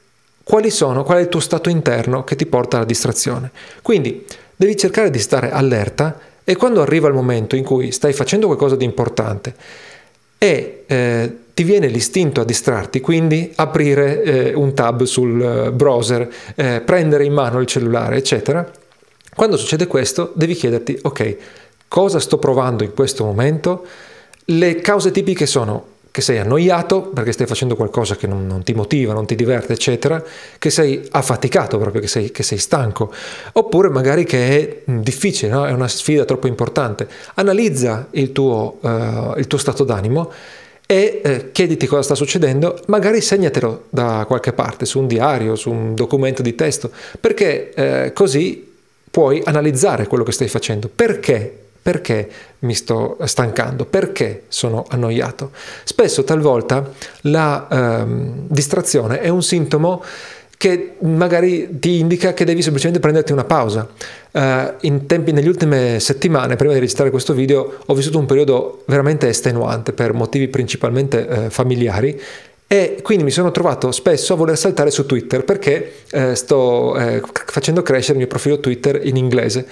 quali 0.44 0.70
sono, 0.70 1.04
qual 1.04 1.18
è 1.18 1.20
il 1.20 1.28
tuo 1.28 1.40
stato 1.40 1.68
interno 1.68 2.24
che 2.24 2.36
ti 2.36 2.46
porta 2.46 2.76
alla 2.76 2.86
distrazione. 2.86 3.50
Quindi 3.82 4.24
devi 4.56 4.76
cercare 4.76 5.10
di 5.10 5.18
stare 5.18 5.50
allerta 5.50 6.18
e 6.44 6.56
quando 6.56 6.82
arriva 6.82 7.08
il 7.08 7.14
momento 7.14 7.56
in 7.56 7.64
cui 7.64 7.92
stai 7.92 8.12
facendo 8.12 8.46
qualcosa 8.46 8.76
di 8.76 8.84
importante 8.84 9.54
e 10.38 10.84
eh, 10.86 11.36
ti 11.54 11.62
viene 11.62 11.86
l'istinto 11.86 12.40
a 12.40 12.44
distrarti, 12.44 13.00
quindi 13.00 13.52
aprire 13.56 14.22
eh, 14.22 14.54
un 14.54 14.74
tab 14.74 15.04
sul 15.04 15.40
eh, 15.40 15.70
browser, 15.70 16.28
eh, 16.56 16.82
prendere 16.84 17.24
in 17.24 17.32
mano 17.32 17.60
il 17.60 17.66
cellulare, 17.66 18.16
eccetera, 18.16 18.68
quando 19.34 19.56
succede 19.56 19.86
questo 19.86 20.32
devi 20.34 20.54
chiederti, 20.54 20.98
ok, 21.02 21.36
cosa 21.88 22.18
sto 22.18 22.38
provando 22.38 22.84
in 22.84 22.92
questo 22.92 23.24
momento? 23.24 23.86
Le 24.46 24.80
cause 24.80 25.10
tipiche 25.10 25.46
sono 25.46 25.86
che 26.12 26.20
sei 26.20 26.38
annoiato 26.38 27.00
perché 27.00 27.32
stai 27.32 27.46
facendo 27.46 27.74
qualcosa 27.74 28.16
che 28.16 28.26
non, 28.26 28.46
non, 28.46 28.62
ti 28.62 28.74
motiva, 28.74 29.14
non 29.14 29.24
ti 29.24 29.34
diverte, 29.34 29.72
eccetera, 29.72 30.22
che 30.58 30.68
sei 30.68 31.02
affaticato 31.10 31.78
proprio, 31.78 32.02
che 32.02 32.06
sei, 32.06 32.30
che 32.30 32.42
sei 32.42 32.58
stanco, 32.58 33.12
oppure 33.52 33.88
magari 33.88 34.24
che 34.24 34.58
è 34.58 34.82
difficile, 34.84 35.50
no? 35.50 35.66
è 35.66 35.72
una 35.72 35.88
sfida 35.88 36.26
troppo 36.26 36.46
importante. 36.46 37.08
Analizza 37.34 38.08
il 38.10 38.30
tuo, 38.30 38.76
uh, 38.80 39.38
il 39.38 39.46
tuo 39.46 39.56
stato 39.56 39.84
d'animo 39.84 40.30
e 40.84 41.22
eh, 41.24 41.50
chiediti 41.52 41.86
cosa 41.86 42.02
sta 42.02 42.14
succedendo, 42.14 42.78
magari 42.88 43.22
segnatelo 43.22 43.84
da 43.88 44.24
qualche 44.26 44.52
parte, 44.52 44.84
su 44.84 44.98
un 44.98 45.06
diario, 45.06 45.56
su 45.56 45.70
un 45.70 45.94
documento 45.94 46.42
di 46.42 46.54
testo, 46.54 46.90
perché 47.18 47.72
eh, 47.72 48.12
così 48.12 48.70
puoi 49.10 49.40
analizzare 49.42 50.06
quello 50.06 50.24
che 50.24 50.32
stai 50.32 50.48
facendo. 50.48 50.90
Perché 50.94 51.61
perché 51.82 52.30
mi 52.60 52.74
sto 52.74 53.18
stancando? 53.24 53.84
Perché 53.84 54.44
sono 54.48 54.84
annoiato? 54.88 55.50
Spesso, 55.82 56.22
talvolta, 56.22 56.88
la 57.22 57.66
ehm, 57.70 58.46
distrazione 58.46 59.20
è 59.20 59.28
un 59.28 59.42
sintomo 59.42 60.02
che 60.62 60.94
magari 61.00 61.80
ti 61.80 61.98
indica 61.98 62.34
che 62.34 62.44
devi 62.44 62.62
semplicemente 62.62 63.00
prenderti 63.00 63.32
una 63.32 63.42
pausa. 63.42 63.88
Uh, 64.30 64.74
in 64.82 65.06
tempi, 65.06 65.32
negli 65.32 65.48
ultime 65.48 65.98
settimane, 65.98 66.54
prima 66.54 66.72
di 66.72 66.78
registrare 66.78 67.10
questo 67.10 67.34
video, 67.34 67.80
ho 67.84 67.94
vissuto 67.94 68.20
un 68.20 68.26
periodo 68.26 68.84
veramente 68.86 69.26
estenuante 69.26 69.92
per 69.92 70.12
motivi 70.12 70.46
principalmente 70.46 71.18
uh, 71.18 71.50
familiari 71.50 72.16
e 72.68 73.00
quindi 73.02 73.24
mi 73.24 73.32
sono 73.32 73.50
trovato 73.50 73.90
spesso 73.90 74.34
a 74.34 74.36
voler 74.36 74.56
saltare 74.56 74.92
su 74.92 75.04
Twitter 75.04 75.42
perché 75.42 75.94
uh, 76.12 76.34
sto 76.34 76.96
facendo 77.46 77.82
crescere 77.82 78.12
il 78.12 78.18
mio 78.18 78.28
profilo 78.28 78.60
Twitter 78.60 79.04
in 79.04 79.16
inglese. 79.16 79.66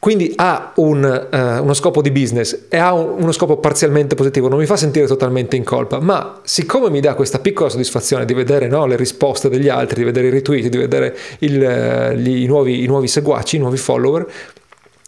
Quindi 0.00 0.32
ha 0.36 0.72
un, 0.76 1.28
uh, 1.30 1.62
uno 1.62 1.74
scopo 1.74 2.00
di 2.00 2.12
business 2.12 2.66
e 2.68 2.76
ha 2.76 2.92
un, 2.92 3.20
uno 3.20 3.32
scopo 3.32 3.56
parzialmente 3.56 4.14
positivo, 4.14 4.48
non 4.48 4.58
mi 4.58 4.66
fa 4.66 4.76
sentire 4.76 5.08
totalmente 5.08 5.56
in 5.56 5.64
colpa, 5.64 5.98
ma 5.98 6.40
siccome 6.44 6.88
mi 6.88 7.00
dà 7.00 7.14
questa 7.14 7.40
piccola 7.40 7.68
soddisfazione 7.68 8.24
di 8.24 8.32
vedere 8.32 8.68
no, 8.68 8.86
le 8.86 8.94
risposte 8.94 9.48
degli 9.48 9.68
altri, 9.68 9.96
di 9.96 10.04
vedere 10.04 10.28
i 10.28 10.30
retweet, 10.30 10.68
di 10.68 10.78
vedere 10.78 11.16
il, 11.40 12.12
uh, 12.12 12.16
gli, 12.16 12.42
i, 12.44 12.46
nuovi, 12.46 12.84
i 12.84 12.86
nuovi 12.86 13.08
seguaci, 13.08 13.56
i 13.56 13.58
nuovi 13.58 13.76
follower, 13.76 14.26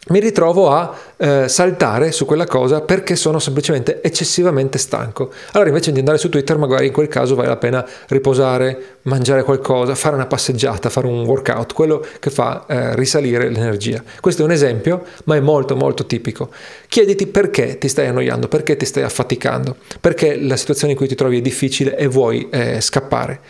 mi 0.09 0.19
ritrovo 0.19 0.71
a 0.71 0.97
eh, 1.19 1.47
saltare 1.47 2.11
su 2.11 2.25
quella 2.25 2.47
cosa 2.47 2.81
perché 2.81 3.17
sono 3.17 3.39
semplicemente 3.39 4.01
eccessivamente 4.03 4.79
stanco. 4.79 5.31
Allora 5.53 5.69
invece 5.69 5.93
di 5.93 5.99
andare 5.99 6.17
su 6.17 6.31
Twitter 6.31 6.57
magari 6.57 6.87
in 6.87 6.93
quel 6.93 7.07
caso 7.07 7.35
vale 7.35 7.49
la 7.49 7.59
pena 7.59 7.87
riposare, 8.09 8.97
mangiare 9.03 9.43
qualcosa, 9.43 9.95
fare 9.95 10.15
una 10.15 10.27
passeggiata, 10.27 10.89
fare 10.89 11.07
un 11.07 11.25
workout, 11.25 11.75
quello 11.75 12.03
che 12.19 12.31
fa 12.31 12.65
eh, 12.67 12.97
risalire 12.97 13.51
l'energia. 13.51 14.03
Questo 14.21 14.41
è 14.41 14.45
un 14.47 14.53
esempio, 14.53 15.05
ma 15.25 15.37
è 15.37 15.41
molto 15.41 15.77
molto 15.77 16.07
tipico. 16.07 16.49
Chiediti 16.89 17.27
perché 17.27 17.77
ti 17.77 17.89
stai 17.89 18.07
annoiando, 18.07 18.49
perché 18.49 18.79
ti 18.79 18.87
stai 18.87 19.03
affaticando, 19.03 19.77
perché 20.01 20.41
la 20.41 20.57
situazione 20.57 20.93
in 20.93 20.99
cui 20.99 21.09
ti 21.09 21.15
trovi 21.15 21.39
è 21.39 21.43
difficile 21.43 21.95
e 21.97 22.07
vuoi 22.07 22.49
eh, 22.51 22.81
scappare. 22.81 23.41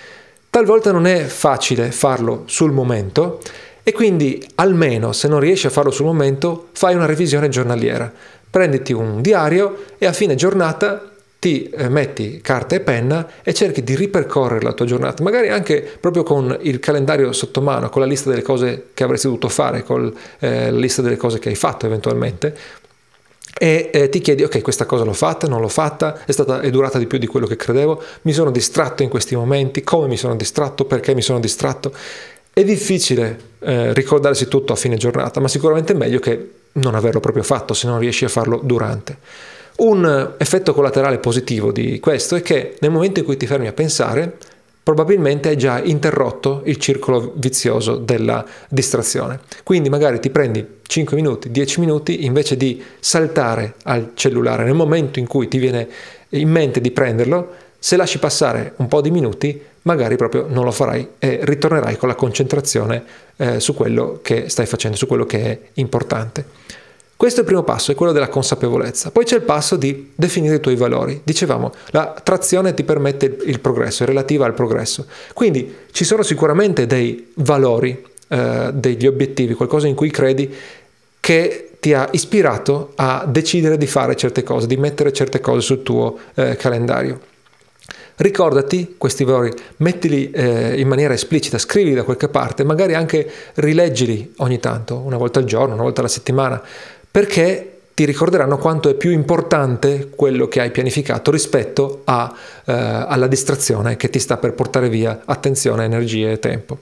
Talvolta 0.51 0.91
non 0.91 1.07
è 1.07 1.21
facile 1.27 1.93
farlo 1.93 2.43
sul 2.47 2.73
momento 2.73 3.39
e 3.83 3.93
quindi 3.93 4.45
almeno 4.57 5.13
se 5.13 5.29
non 5.29 5.41
riesci 5.41 5.67
a 5.67 5.71
farlo 5.71 5.91
sul 5.91 6.07
momento 6.07 6.69
fai 6.73 6.95
una 6.95 7.07
revisione 7.07 7.49
giornaliera 7.49 8.13
prenditi 8.51 8.93
un 8.93 9.23
diario 9.23 9.85
e 9.97 10.07
a 10.07 10.13
fine 10.13 10.35
giornata 10.35 11.05
ti 11.39 11.71
eh, 11.71 11.89
metti 11.89 12.41
carta 12.43 12.75
e 12.75 12.81
penna 12.81 13.27
e 13.43 13.55
cerchi 13.55 13.83
di 13.83 13.95
ripercorrere 13.95 14.63
la 14.63 14.75
tua 14.75 14.85
giornata, 14.85 15.23
magari 15.23 15.49
anche 15.49 15.81
proprio 15.99 16.23
con 16.23 16.59
il 16.61 16.81
calendario 16.81 17.33
sotto 17.33 17.63
mano, 17.63 17.89
con 17.89 18.03
la 18.03 18.07
lista 18.07 18.29
delle 18.29 18.43
cose 18.43 18.89
che 18.93 19.05
avresti 19.05 19.27
dovuto 19.27 19.49
fare, 19.49 19.83
con 19.83 20.13
eh, 20.41 20.71
la 20.71 20.79
lista 20.79 21.01
delle 21.01 21.17
cose 21.17 21.39
che 21.39 21.49
hai 21.49 21.55
fatto 21.55 21.87
eventualmente. 21.87 22.55
E 23.59 23.91
eh, 23.93 24.09
ti 24.11 24.21
chiedi, 24.21 24.43
ok, 24.43 24.61
questa 24.61 24.85
cosa 24.85 25.05
l'ho 25.05 25.15
fatta, 25.15 25.47
non 25.47 25.63
l'ho 25.63 25.69
fatta, 25.69 26.25
è, 26.27 26.31
stata, 26.31 26.61
è 26.61 26.71
durata 26.71 26.99
di 26.99 27.07
più 27.07 27.17
di 27.17 27.27
quello 27.27 27.47
che 27.47 27.57
credevo, 27.57 28.03
mi 28.23 28.33
sono 28.33 28.51
distratto 28.51 29.03
in 29.03 29.09
questi 29.09 29.35
momenti, 29.35 29.83
come 29.83 30.09
mi 30.09 30.19
sono 30.19 30.37
distratto, 30.37 30.85
perché 30.85 31.15
mi 31.15 31.23
sono 31.23 31.41
distratto. 31.41 31.93
È 32.53 32.65
difficile 32.65 33.39
eh, 33.61 33.93
ricordarsi 33.93 34.49
tutto 34.49 34.73
a 34.73 34.77
fine 34.77 34.97
giornata, 34.97 35.41
ma 35.41 35.49
sicuramente 35.49 35.93
è 35.93 35.97
meglio 35.97 36.19
che 36.19 36.51
non 36.73 36.95
averlo 36.95 37.21
proprio 37.21 37.43
fatto 37.43 37.75
se 37.75 37.87
non 37.87 37.99
riesci 37.99 38.25
a 38.25 38.29
farlo 38.29 38.61
durante. 38.63 39.19
Un 39.77 40.35
effetto 40.37 40.75
collaterale 40.75 41.19
positivo 41.19 41.73
di 41.73 42.01
questo 42.01 42.37
è 42.37 42.43
che 42.43 42.77
nel 42.81 42.91
momento 42.91 43.21
in 43.21 43.25
cui 43.25 43.37
ti 43.37 43.47
fermi 43.47 43.67
a 43.67 43.73
pensare, 43.73 44.37
probabilmente 44.83 45.49
hai 45.49 45.57
già 45.57 45.81
interrotto 45.81 46.63
il 46.65 46.77
circolo 46.77 47.33
vizioso 47.37 47.97
della 47.97 48.45
distrazione. 48.69 49.41
Quindi 49.63 49.89
magari 49.89 50.21
ti 50.21 50.31
prendi 50.31 50.67
5 50.83 51.17
minuti, 51.17 51.51
10 51.51 51.81
minuti, 51.81 52.25
invece 52.25 52.57
di 52.57 52.83
saltare 52.99 53.75
al 53.85 54.11
cellulare 54.15 54.65
nel 54.65 54.75
momento 54.75 55.19
in 55.19 55.27
cui 55.27 55.49
ti 55.49 55.59
viene 55.59 55.89
in 56.31 56.51
mente 56.51 56.81
di 56.81 56.91
prenderlo, 56.91 57.49
se 57.79 57.97
lasci 57.97 58.19
passare 58.19 58.75
un 58.77 58.89
po' 58.89 59.01
di 59.01 59.11
minuti, 59.11 59.63
magari 59.83 60.17
proprio 60.17 60.47
non 60.49 60.65
lo 60.65 60.71
farai 60.71 61.09
e 61.19 61.41
ritornerai 61.43 61.97
con 61.97 62.09
la 62.09 62.15
concentrazione 62.15 63.03
eh, 63.37 63.61
su 63.61 63.75
quello 63.75 64.21
che 64.23 64.49
stai 64.49 64.67
facendo, 64.67 64.97
su 64.97 65.07
quello 65.07 65.25
che 65.25 65.43
è 65.43 65.59
importante. 65.75 66.45
Questo 67.21 67.41
è 67.41 67.43
il 67.43 67.49
primo 67.49 67.65
passo, 67.65 67.93
è 67.93 67.95
quello 67.95 68.13
della 68.13 68.29
consapevolezza. 68.29 69.11
Poi 69.11 69.27
c'è 69.27 69.37
il 69.37 69.43
passo 69.43 69.77
di 69.77 70.13
definire 70.15 70.55
i 70.55 70.61
tuoi 70.61 70.75
valori. 70.75 71.21
Dicevamo, 71.23 71.71
la 71.91 72.19
trazione 72.23 72.73
ti 72.73 72.83
permette 72.83 73.37
il 73.45 73.61
progresso, 73.61 74.05
è 74.05 74.07
relativa 74.07 74.47
al 74.47 74.55
progresso. 74.55 75.05
Quindi 75.35 75.77
ci 75.91 76.05
sono 76.05 76.23
sicuramente 76.23 76.87
dei 76.87 77.31
valori, 77.35 78.03
eh, 78.27 78.71
degli 78.73 79.07
obiettivi, 79.07 79.53
qualcosa 79.53 79.87
in 79.87 79.95
cui 79.95 80.11
credi 80.11 80.51
che 81.21 81.73
ti 81.79 81.93
ha 81.93 82.09
ispirato 82.13 82.93
a 82.95 83.27
decidere 83.29 83.77
di 83.77 83.87
fare 83.87 84.17
certe 84.17 84.43
cose, 84.43 84.67
di 84.67 84.79
mettere 84.79 85.13
certe 85.13 85.41
cose 85.41 85.61
sul 85.61 85.83
tuo 85.83 86.19
eh, 86.35 86.57
calendario. 86.57 87.21
Ricordati 88.21 88.97
questi 88.99 89.25
valori, 89.25 89.51
mettili 89.79 90.31
eh, 90.31 90.79
in 90.79 90.87
maniera 90.87 91.15
esplicita, 91.15 91.57
scrivili 91.57 91.95
da 91.95 92.03
qualche 92.03 92.29
parte, 92.29 92.65
magari 92.65 92.93
anche 92.93 93.27
rileggili 93.55 94.35
ogni 94.39 94.61
tanto, 94.61 94.99
una 94.99 95.17
volta 95.17 95.39
al 95.39 95.47
giorno, 95.47 95.73
una 95.73 95.85
volta 95.85 96.01
alla 96.01 96.11
settimana, 96.11 96.63
perché 97.11 97.79
ti 97.95 98.05
ricorderanno 98.05 98.59
quanto 98.59 98.91
è 98.91 98.95
più 98.95 99.11
importante 99.11 100.11
quello 100.15 100.49
che 100.49 100.61
hai 100.61 100.71
pianificato 100.71 101.31
rispetto 101.31 102.03
a, 102.05 102.31
eh, 102.67 102.73
alla 102.75 103.27
distrazione 103.27 103.97
che 103.97 104.11
ti 104.11 104.19
sta 104.19 104.37
per 104.37 104.53
portare 104.53 104.91
via 104.91 105.23
attenzione, 105.25 105.85
energie 105.85 106.33
e 106.33 106.39
tempo. 106.39 106.79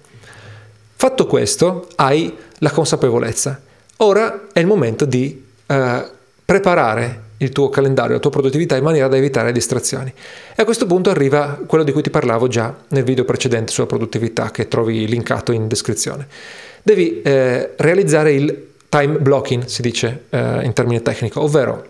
Fatto 0.97 1.26
questo, 1.28 1.87
hai 1.95 2.37
la 2.59 2.71
consapevolezza. 2.73 3.61
Ora 3.99 4.49
è 4.52 4.59
il 4.59 4.66
momento 4.66 5.04
di 5.04 5.45
eh, 5.66 6.04
preparare 6.45 7.26
il 7.38 7.50
tuo 7.50 7.68
calendario, 7.68 8.14
la 8.14 8.21
tua 8.21 8.30
produttività 8.30 8.76
in 8.76 8.83
maniera 8.83 9.09
da 9.09 9.16
evitare 9.16 9.52
distrazioni. 9.52 10.11
E 10.11 10.62
a 10.62 10.64
questo 10.64 10.87
punto 10.87 11.11
arriva 11.11 11.61
quello 11.66 11.85
di 11.85 11.92
cui 11.92 12.02
ti 12.02 12.11
parlavo 12.11 12.49
già 12.49 12.75
nel 12.88 13.04
video 13.04 13.25
precedente 13.25 13.73
sulla 13.73 13.87
produttività 13.87 14.50
che 14.50 14.68
trovi 14.68 15.07
linkato 15.07 15.52
in 15.52 15.68
descrizione. 15.68 16.26
Devi 16.83 17.23
eh, 17.23 17.73
realizzare 17.76 18.33
il 18.33 18.66
time 18.88 19.18
blocking, 19.18 19.64
si 19.64 19.83
dice 19.83 20.25
eh, 20.30 20.64
in 20.64 20.73
termine 20.73 21.02
tecnico, 21.02 21.42
ovvero 21.42 21.87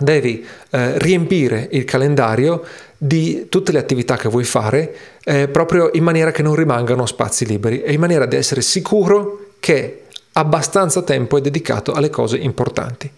devi 0.00 0.46
eh, 0.70 0.98
riempire 0.98 1.68
il 1.72 1.84
calendario 1.84 2.62
di 2.96 3.46
tutte 3.48 3.72
le 3.72 3.78
attività 3.78 4.16
che 4.16 4.28
vuoi 4.28 4.44
fare 4.44 4.94
eh, 5.24 5.48
proprio 5.48 5.90
in 5.92 6.04
maniera 6.04 6.30
che 6.30 6.42
non 6.42 6.54
rimangano 6.54 7.04
spazi 7.04 7.44
liberi 7.46 7.82
e 7.82 7.92
in 7.92 8.00
maniera 8.00 8.26
di 8.26 8.36
essere 8.36 8.60
sicuro 8.60 9.46
che 9.60 10.04
abbastanza 10.32 11.02
tempo 11.02 11.36
è 11.36 11.40
dedicato 11.40 11.92
alle 11.92 12.10
cose 12.10 12.36
importanti. 12.36 13.10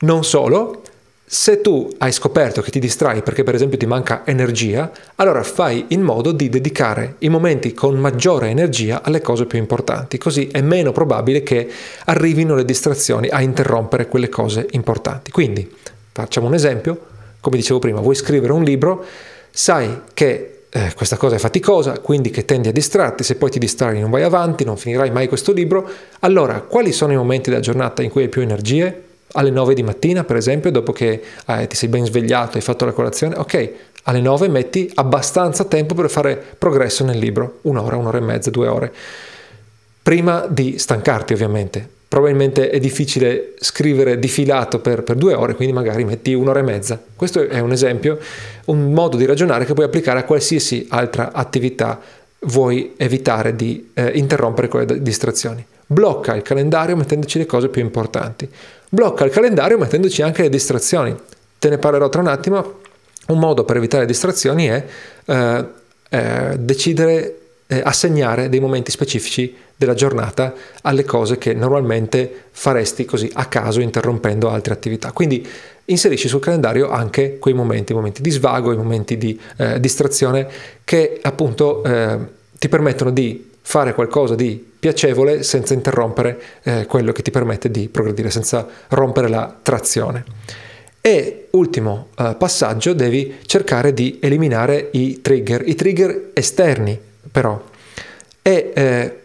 Non 0.00 0.24
solo, 0.24 0.82
se 1.26 1.62
tu 1.62 1.90
hai 1.98 2.12
scoperto 2.12 2.60
che 2.60 2.70
ti 2.70 2.78
distrai 2.78 3.22
perché 3.22 3.44
per 3.44 3.54
esempio 3.54 3.78
ti 3.78 3.86
manca 3.86 4.22
energia, 4.26 4.90
allora 5.16 5.42
fai 5.42 5.86
in 5.88 6.02
modo 6.02 6.32
di 6.32 6.50
dedicare 6.50 7.16
i 7.20 7.30
momenti 7.30 7.72
con 7.72 7.96
maggiore 7.96 8.50
energia 8.50 9.02
alle 9.02 9.22
cose 9.22 9.46
più 9.46 9.58
importanti, 9.58 10.18
così 10.18 10.48
è 10.48 10.60
meno 10.60 10.92
probabile 10.92 11.42
che 11.42 11.68
arrivino 12.04 12.54
le 12.54 12.64
distrazioni 12.64 13.28
a 13.28 13.40
interrompere 13.40 14.06
quelle 14.06 14.28
cose 14.28 14.66
importanti. 14.72 15.30
Quindi, 15.30 15.68
facciamo 16.12 16.46
un 16.46 16.54
esempio, 16.54 17.00
come 17.40 17.56
dicevo 17.56 17.78
prima, 17.78 18.00
vuoi 18.00 18.14
scrivere 18.14 18.52
un 18.52 18.62
libro, 18.62 19.02
sai 19.50 20.02
che 20.12 20.64
eh, 20.68 20.92
questa 20.94 21.16
cosa 21.16 21.36
è 21.36 21.38
faticosa, 21.38 22.00
quindi 22.00 22.30
che 22.30 22.44
tendi 22.44 22.68
a 22.68 22.72
distrarti, 22.72 23.24
se 23.24 23.36
poi 23.36 23.48
ti 23.48 23.58
distrai 23.58 23.98
non 23.98 24.10
vai 24.10 24.24
avanti, 24.24 24.64
non 24.64 24.76
finirai 24.76 25.10
mai 25.10 25.28
questo 25.28 25.52
libro, 25.52 25.88
allora 26.20 26.60
quali 26.60 26.92
sono 26.92 27.12
i 27.12 27.16
momenti 27.16 27.48
della 27.48 27.62
giornata 27.62 28.02
in 28.02 28.10
cui 28.10 28.22
hai 28.22 28.28
più 28.28 28.42
energie? 28.42 29.03
Alle 29.34 29.50
9 29.50 29.74
di 29.74 29.82
mattina, 29.82 30.24
per 30.24 30.36
esempio, 30.36 30.70
dopo 30.70 30.92
che 30.92 31.22
eh, 31.46 31.66
ti 31.66 31.76
sei 31.76 31.88
ben 31.88 32.04
svegliato, 32.04 32.56
hai 32.56 32.62
fatto 32.62 32.84
la 32.84 32.92
colazione, 32.92 33.36
ok, 33.36 33.70
alle 34.04 34.20
9 34.20 34.48
metti 34.48 34.90
abbastanza 34.94 35.64
tempo 35.64 35.94
per 35.94 36.10
fare 36.10 36.42
progresso 36.58 37.04
nel 37.04 37.18
libro, 37.18 37.58
un'ora, 37.62 37.96
un'ora 37.96 38.18
e 38.18 38.22
mezza, 38.22 38.50
due 38.50 38.66
ore, 38.66 38.92
prima 40.02 40.46
di 40.48 40.78
stancarti 40.78 41.32
ovviamente. 41.32 41.88
Probabilmente 42.06 42.70
è 42.70 42.78
difficile 42.78 43.54
scrivere 43.58 44.20
di 44.20 44.28
filato 44.28 44.78
per, 44.78 45.02
per 45.02 45.16
due 45.16 45.34
ore, 45.34 45.56
quindi 45.56 45.74
magari 45.74 46.04
metti 46.04 46.32
un'ora 46.32 46.60
e 46.60 46.62
mezza. 46.62 47.02
Questo 47.16 47.48
è 47.48 47.58
un 47.58 47.72
esempio, 47.72 48.18
un 48.66 48.92
modo 48.92 49.16
di 49.16 49.24
ragionare 49.24 49.64
che 49.64 49.72
puoi 49.72 49.86
applicare 49.86 50.20
a 50.20 50.24
qualsiasi 50.24 50.86
altra 50.90 51.32
attività 51.32 52.00
vuoi 52.40 52.92
evitare 52.96 53.56
di 53.56 53.90
eh, 53.94 54.12
interrompere 54.14 54.68
quelle 54.68 55.02
distrazioni. 55.02 55.64
Blocca 55.86 56.34
il 56.34 56.42
calendario 56.42 56.96
mettendoci 56.96 57.38
le 57.38 57.46
cose 57.46 57.68
più 57.68 57.82
importanti 57.82 58.48
blocca 58.94 59.24
il 59.24 59.30
calendario 59.30 59.76
mettendoci 59.76 60.22
anche 60.22 60.42
le 60.42 60.48
distrazioni. 60.48 61.14
Te 61.58 61.68
ne 61.68 61.78
parlerò 61.78 62.08
tra 62.08 62.20
un 62.20 62.28
attimo. 62.28 62.80
Un 63.26 63.38
modo 63.38 63.64
per 63.64 63.76
evitare 63.76 64.06
distrazioni 64.06 64.66
è 64.66 64.84
eh, 65.24 65.64
eh, 66.10 66.56
decidere, 66.58 67.38
eh, 67.66 67.80
assegnare 67.84 68.48
dei 68.48 68.60
momenti 68.60 68.90
specifici 68.90 69.54
della 69.76 69.94
giornata 69.94 70.54
alle 70.82 71.04
cose 71.04 71.38
che 71.38 71.54
normalmente 71.54 72.44
faresti 72.50 73.04
così 73.04 73.30
a 73.32 73.46
caso 73.46 73.80
interrompendo 73.80 74.48
altre 74.50 74.74
attività. 74.74 75.12
Quindi 75.12 75.46
inserisci 75.86 76.28
sul 76.28 76.40
calendario 76.40 76.90
anche 76.90 77.38
quei 77.38 77.54
momenti, 77.54 77.92
i 77.92 77.94
momenti 77.94 78.22
di 78.22 78.30
svago, 78.30 78.72
i 78.72 78.76
momenti 78.76 79.16
di 79.16 79.38
eh, 79.56 79.80
distrazione 79.80 80.46
che 80.84 81.18
appunto 81.22 81.82
eh, 81.82 82.18
ti 82.58 82.68
permettono 82.68 83.10
di 83.10 83.52
fare 83.66 83.94
qualcosa 83.94 84.34
di 84.34 84.72
piacevole 84.78 85.42
senza 85.42 85.72
interrompere 85.72 86.40
eh, 86.62 86.86
quello 86.86 87.12
che 87.12 87.22
ti 87.22 87.30
permette 87.30 87.70
di 87.70 87.88
progredire, 87.88 88.30
senza 88.30 88.66
rompere 88.88 89.28
la 89.28 89.56
trazione. 89.62 90.24
E 91.00 91.48
ultimo 91.52 92.08
eh, 92.18 92.34
passaggio, 92.38 92.92
devi 92.92 93.38
cercare 93.46 93.94
di 93.94 94.18
eliminare 94.20 94.90
i 94.92 95.22
trigger, 95.22 95.66
i 95.66 95.74
trigger 95.74 96.30
esterni 96.34 96.98
però. 97.32 97.60
E 98.42 98.72
eh, 98.74 99.18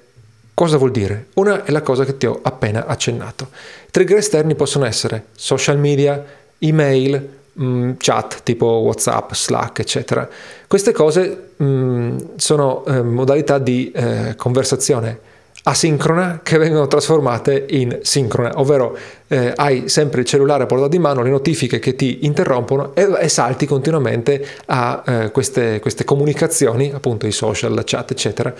cosa 0.53 0.77
vuol 0.77 0.91
dire? 0.91 1.27
Una 1.34 1.65
è 1.65 1.72
la 1.72 1.81
cosa 1.81 2.05
che 2.05 2.17
ti 2.17 2.25
ho 2.25 2.39
appena 2.41 2.86
accennato. 2.86 3.50
Trigger 3.91 4.17
esterni 4.17 4.55
possono 4.55 4.86
essere 4.86 5.25
social 5.36 5.77
media, 5.77 6.24
email, 6.60 7.38
Mm, 7.62 7.94
chat 7.98 8.44
tipo 8.44 8.65
WhatsApp, 8.65 9.34
Slack, 9.34 9.79
eccetera. 9.79 10.27
Queste 10.68 10.91
cose 10.91 11.51
mh, 11.58 11.65
mm, 11.65 12.18
sono 12.36 12.86
eh, 12.86 13.01
modalità 13.01 13.58
di 13.58 13.91
eh, 13.91 14.36
conversazione 14.38 15.27
asincrona 15.63 16.39
che 16.41 16.58
vengono 16.58 16.88
trasformate 16.88 17.65
in 17.70 18.00
sincrona, 18.01 18.60
ovvero 18.60 18.98
eh, 19.27 19.51
hai 19.56 19.89
sempre 19.89 20.22
il 20.22 20.25
cellulare 20.25 20.63
a 20.63 20.65
portata 20.65 20.89
di 20.89 21.00
mano, 21.00 21.22
le 21.22 21.29
notifiche 21.29 21.79
che 21.79 21.96
ti 21.96 22.25
interrompono 22.25 22.96
e, 22.96 23.08
e 23.20 23.27
salti 23.27 23.65
continuamente 23.65 24.46
a 24.68 25.03
eh, 25.06 25.32
queste, 25.32 25.79
queste 25.79 26.06
comunicazioni, 26.06 26.91
appunto 26.94 27.27
i 27.27 27.32
social, 27.32 27.74
la 27.74 27.84
chat, 27.86 28.12
eccetera. 28.12 28.53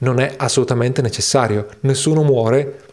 Non 0.00 0.20
è 0.20 0.34
assolutamente 0.36 1.02
necessario, 1.02 1.66
nessuno 1.80 2.22
muore 2.22 2.86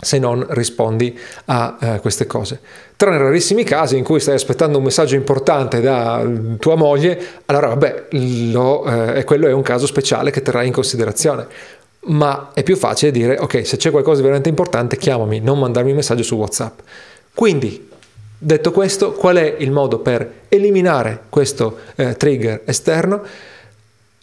se 0.00 0.18
non 0.18 0.46
rispondi 0.50 1.16
a 1.46 1.76
eh, 1.78 2.00
queste 2.00 2.26
cose. 2.26 2.60
Tranne 2.96 3.18
rarissimi 3.18 3.64
casi 3.64 3.96
in 3.96 4.04
cui 4.04 4.20
stai 4.20 4.34
aspettando 4.34 4.78
un 4.78 4.84
messaggio 4.84 5.14
importante 5.14 5.80
da 5.80 6.26
tua 6.58 6.74
moglie, 6.74 7.18
allora 7.46 7.68
vabbè, 7.68 8.06
lo, 8.50 8.84
eh, 8.84 9.24
quello 9.24 9.46
è 9.46 9.52
un 9.52 9.62
caso 9.62 9.86
speciale 9.86 10.30
che 10.30 10.42
terrai 10.42 10.66
in 10.66 10.72
considerazione. 10.72 11.46
Ma 12.02 12.50
è 12.54 12.62
più 12.62 12.76
facile 12.76 13.10
dire, 13.10 13.36
ok, 13.38 13.66
se 13.66 13.76
c'è 13.76 13.90
qualcosa 13.90 14.16
di 14.16 14.22
veramente 14.22 14.48
importante, 14.48 14.96
chiamami, 14.96 15.40
non 15.40 15.58
mandarmi 15.58 15.90
un 15.90 15.96
messaggio 15.96 16.22
su 16.22 16.34
WhatsApp. 16.36 16.80
Quindi, 17.34 17.88
detto 18.38 18.72
questo, 18.72 19.12
qual 19.12 19.36
è 19.36 19.56
il 19.58 19.70
modo 19.70 19.98
per 19.98 20.32
eliminare 20.48 21.24
questo 21.28 21.78
eh, 21.96 22.16
trigger 22.16 22.62
esterno? 22.64 23.22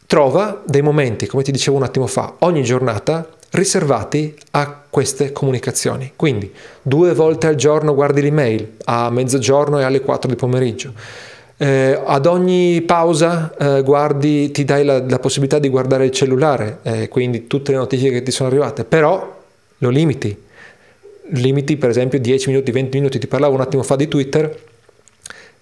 Trova 0.07 0.63
dei 0.65 0.81
momenti, 0.81 1.27
come 1.27 1.43
ti 1.43 1.51
dicevo 1.51 1.77
un 1.77 1.83
attimo 1.83 2.07
fa, 2.07 2.35
ogni 2.39 2.63
giornata 2.63 3.27
riservati 3.51 4.35
a 4.51 4.83
queste 4.89 5.31
comunicazioni. 5.31 6.13
Quindi 6.15 6.51
due 6.81 7.13
volte 7.13 7.47
al 7.47 7.55
giorno 7.55 7.93
guardi 7.93 8.21
l'email, 8.21 8.73
a 8.85 9.09
mezzogiorno 9.09 9.79
e 9.79 9.83
alle 9.83 10.01
4 10.01 10.29
di 10.29 10.35
pomeriggio. 10.35 10.93
Eh, 11.59 11.99
ad 12.05 12.25
ogni 12.27 12.81
pausa 12.83 13.53
eh, 13.57 13.81
guardi, 13.81 14.51
ti 14.51 14.63
dai 14.63 14.85
la, 14.85 15.03
la, 15.03 15.17
possibilità 15.17 15.57
di 15.57 15.69
guardare 15.69 16.05
il 16.05 16.11
cellulare, 16.11 16.79
eh, 16.83 17.07
quindi 17.07 17.47
tutte 17.47 17.71
le 17.71 17.77
notifiche 17.77 18.11
che 18.11 18.21
ti 18.21 18.29
sono 18.31 18.49
arrivate, 18.49 18.83
però 18.83 19.35
lo 19.79 19.89
limiti. 19.89 20.45
Limiti 21.31 21.77
per 21.77 21.89
esempio 21.89 22.19
10 22.19 22.49
minuti, 22.49 22.71
20 22.71 22.97
minuti. 22.97 23.19
Ti 23.19 23.27
parlavo 23.27 23.55
un 23.55 23.61
attimo 23.61 23.83
fa 23.83 23.95
di 23.95 24.07
Twitter 24.07 24.55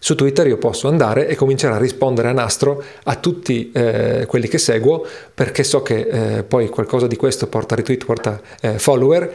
su 0.06 0.14
Twitter 0.14 0.46
io 0.46 0.60
posso 0.60 0.88
andare 0.88 1.28
e 1.28 1.34
cominciare 1.34 1.74
a 1.74 1.78
rispondere 1.80 2.28
a 2.28 2.32
nastro 2.32 2.84
a 3.06 3.16
tutti 3.16 3.72
eh, 3.72 4.28
quelli 4.28 4.48
che 4.48 4.60
seguo 4.60 5.04
perché 5.34 5.64
so 5.64 5.82
che 5.82 6.38
eh, 6.38 6.44
poi 6.44 6.70
qualcosa 6.70 7.08
di 7.08 7.16
questo 7.16 7.48
porta 7.48 7.74
retweet, 7.74 8.06
porta 8.06 8.40
eh, 8.62 8.78
follower 8.78 9.34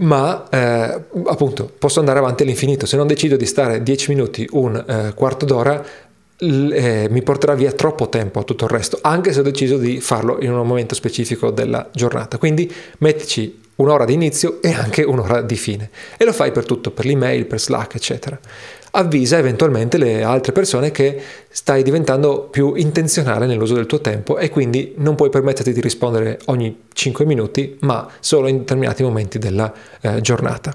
ma 0.00 0.46
eh, 0.50 1.00
appunto 1.24 1.72
posso 1.78 2.00
andare 2.00 2.18
avanti 2.18 2.42
all'infinito 2.42 2.84
se 2.84 2.98
non 2.98 3.06
decido 3.06 3.36
di 3.36 3.46
stare 3.46 3.82
10 3.82 4.10
minuti, 4.10 4.46
un 4.50 4.76
eh, 4.86 5.14
quarto 5.14 5.46
d'ora 5.46 5.82
eh, 6.40 7.08
mi 7.10 7.22
porterà 7.22 7.54
via 7.54 7.72
troppo 7.72 8.10
tempo 8.10 8.40
a 8.40 8.42
tutto 8.42 8.66
il 8.66 8.70
resto, 8.70 8.98
anche 9.00 9.32
se 9.32 9.40
ho 9.40 9.42
deciso 9.42 9.78
di 9.78 10.02
farlo 10.02 10.36
in 10.42 10.52
un 10.52 10.66
momento 10.66 10.94
specifico 10.94 11.50
della 11.50 11.88
giornata. 11.94 12.36
Quindi 12.36 12.70
mettici 12.98 13.62
un'ora 13.76 14.04
di 14.04 14.12
inizio 14.12 14.60
e 14.60 14.74
anche 14.74 15.02
un'ora 15.02 15.40
di 15.40 15.56
fine. 15.56 15.88
E 16.18 16.26
lo 16.26 16.34
fai 16.34 16.52
per 16.52 16.66
tutto, 16.66 16.90
per 16.90 17.06
l'email, 17.06 17.46
per 17.46 17.58
Slack, 17.58 17.94
eccetera 17.94 18.38
avvisa 18.96 19.36
eventualmente 19.36 19.98
le 19.98 20.22
altre 20.22 20.52
persone 20.52 20.90
che 20.90 21.20
stai 21.48 21.82
diventando 21.82 22.48
più 22.50 22.74
intenzionale 22.74 23.46
nell'uso 23.46 23.74
del 23.74 23.86
tuo 23.86 24.00
tempo 24.00 24.38
e 24.38 24.48
quindi 24.48 24.94
non 24.96 25.14
puoi 25.14 25.28
permetterti 25.28 25.72
di 25.72 25.80
rispondere 25.80 26.38
ogni 26.46 26.84
5 26.92 27.24
minuti, 27.24 27.76
ma 27.80 28.08
solo 28.20 28.48
in 28.48 28.58
determinati 28.58 29.02
momenti 29.02 29.38
della 29.38 29.72
eh, 30.00 30.20
giornata. 30.20 30.74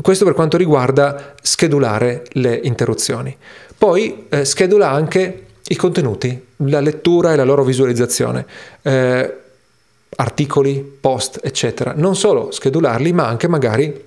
Questo 0.00 0.24
per 0.24 0.34
quanto 0.34 0.56
riguarda 0.56 1.34
schedulare 1.42 2.24
le 2.32 2.60
interruzioni. 2.62 3.36
Poi 3.76 4.26
eh, 4.28 4.44
schedula 4.44 4.90
anche 4.90 5.46
i 5.68 5.76
contenuti, 5.76 6.46
la 6.56 6.80
lettura 6.80 7.32
e 7.32 7.36
la 7.36 7.44
loro 7.44 7.64
visualizzazione. 7.64 8.46
Eh, 8.82 9.36
articoli, 10.16 10.98
post, 11.00 11.40
eccetera. 11.42 11.94
Non 11.96 12.14
solo 12.14 12.50
schedularli, 12.50 13.12
ma 13.12 13.26
anche 13.26 13.48
magari 13.48 14.04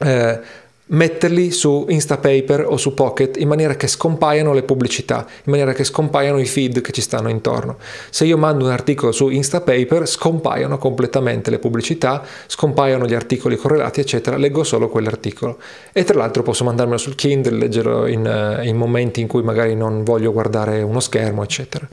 eh, 0.00 0.40
metterli 0.86 1.50
su 1.50 1.86
Instapaper 1.88 2.66
o 2.68 2.76
su 2.76 2.92
Pocket 2.92 3.38
in 3.38 3.48
maniera 3.48 3.74
che 3.74 3.86
scompaiano 3.86 4.52
le 4.52 4.62
pubblicità, 4.64 5.26
in 5.26 5.50
maniera 5.52 5.72
che 5.72 5.82
scompaiano 5.84 6.38
i 6.38 6.44
feed 6.44 6.82
che 6.82 6.92
ci 6.92 7.00
stanno 7.00 7.30
intorno. 7.30 7.78
Se 8.10 8.26
io 8.26 8.36
mando 8.36 8.66
un 8.66 8.70
articolo 8.70 9.10
su 9.10 9.30
Instapaper, 9.30 10.06
scompaiono 10.06 10.76
completamente 10.76 11.50
le 11.50 11.58
pubblicità, 11.58 12.22
scompaiono 12.46 13.06
gli 13.06 13.14
articoli 13.14 13.56
correlati, 13.56 14.00
eccetera, 14.00 14.36
leggo 14.36 14.62
solo 14.62 14.88
quell'articolo. 14.88 15.58
E 15.92 16.04
tra 16.04 16.18
l'altro 16.18 16.42
posso 16.42 16.64
mandarmelo 16.64 16.98
sul 16.98 17.14
Kindle, 17.14 17.56
leggerlo 17.56 18.06
in, 18.06 18.58
uh, 18.60 18.62
in 18.66 18.76
momenti 18.76 19.20
in 19.22 19.26
cui 19.26 19.42
magari 19.42 19.74
non 19.74 20.04
voglio 20.04 20.32
guardare 20.32 20.82
uno 20.82 21.00
schermo, 21.00 21.42
eccetera. 21.42 21.88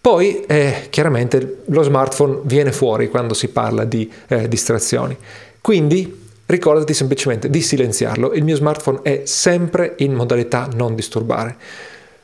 Poi 0.00 0.44
eh, 0.46 0.86
chiaramente 0.90 1.62
lo 1.66 1.82
smartphone 1.82 2.40
viene 2.44 2.70
fuori 2.70 3.08
quando 3.08 3.34
si 3.34 3.48
parla 3.48 3.84
di 3.84 4.10
eh, 4.28 4.48
distrazioni. 4.48 5.16
Quindi 5.60 6.26
ricordati 6.48 6.94
semplicemente 6.94 7.50
di 7.50 7.60
silenziarlo. 7.60 8.32
Il 8.32 8.42
mio 8.42 8.56
smartphone 8.56 9.00
è 9.02 9.22
sempre 9.24 9.94
in 9.98 10.14
modalità 10.14 10.68
non 10.74 10.94
disturbare. 10.94 11.56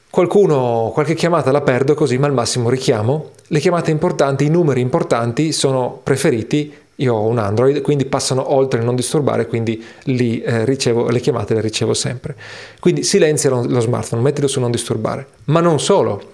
Qualcuno, 0.09 0.91
qualche 0.95 1.15
chiamata 1.15 1.51
la 1.53 1.61
perdo 1.61 1.95
così, 1.95 2.17
ma 2.17 2.27
al 2.27 2.33
massimo 2.33 2.71
richiamo. 2.71 3.31
Le 3.49 3.59
chiamate 3.59 3.91
importanti, 3.91 4.47
i 4.47 4.49
numeri 4.49 4.81
importanti 4.81 5.53
sono 5.53 6.01
preferiti. 6.03 6.73
Io 6.97 7.15
ho 7.15 7.27
un 7.27 7.39
Android, 7.39 7.83
quindi 7.83 8.07
passano 8.07 8.55
oltre 8.55 8.79
il 8.79 8.87
non 8.87 8.95
disturbare, 8.95 9.47
quindi 9.47 9.85
li, 10.05 10.41
eh, 10.41 10.65
ricevo, 10.65 11.11
le 11.11 11.21
chiamate 11.21 11.55
le 11.55 11.61
ricevo 11.61 11.93
sempre. 11.93 12.35
Quindi 12.81 13.03
silenzia 13.03 13.51
lo, 13.51 13.65
lo 13.67 13.81
smartphone, 13.81 14.23
mettilo 14.23 14.47
su 14.47 14.59
non 14.59 14.71
disturbare. 14.71 15.27
Ma 15.47 15.61
non 15.61 15.81
solo, 15.81 16.31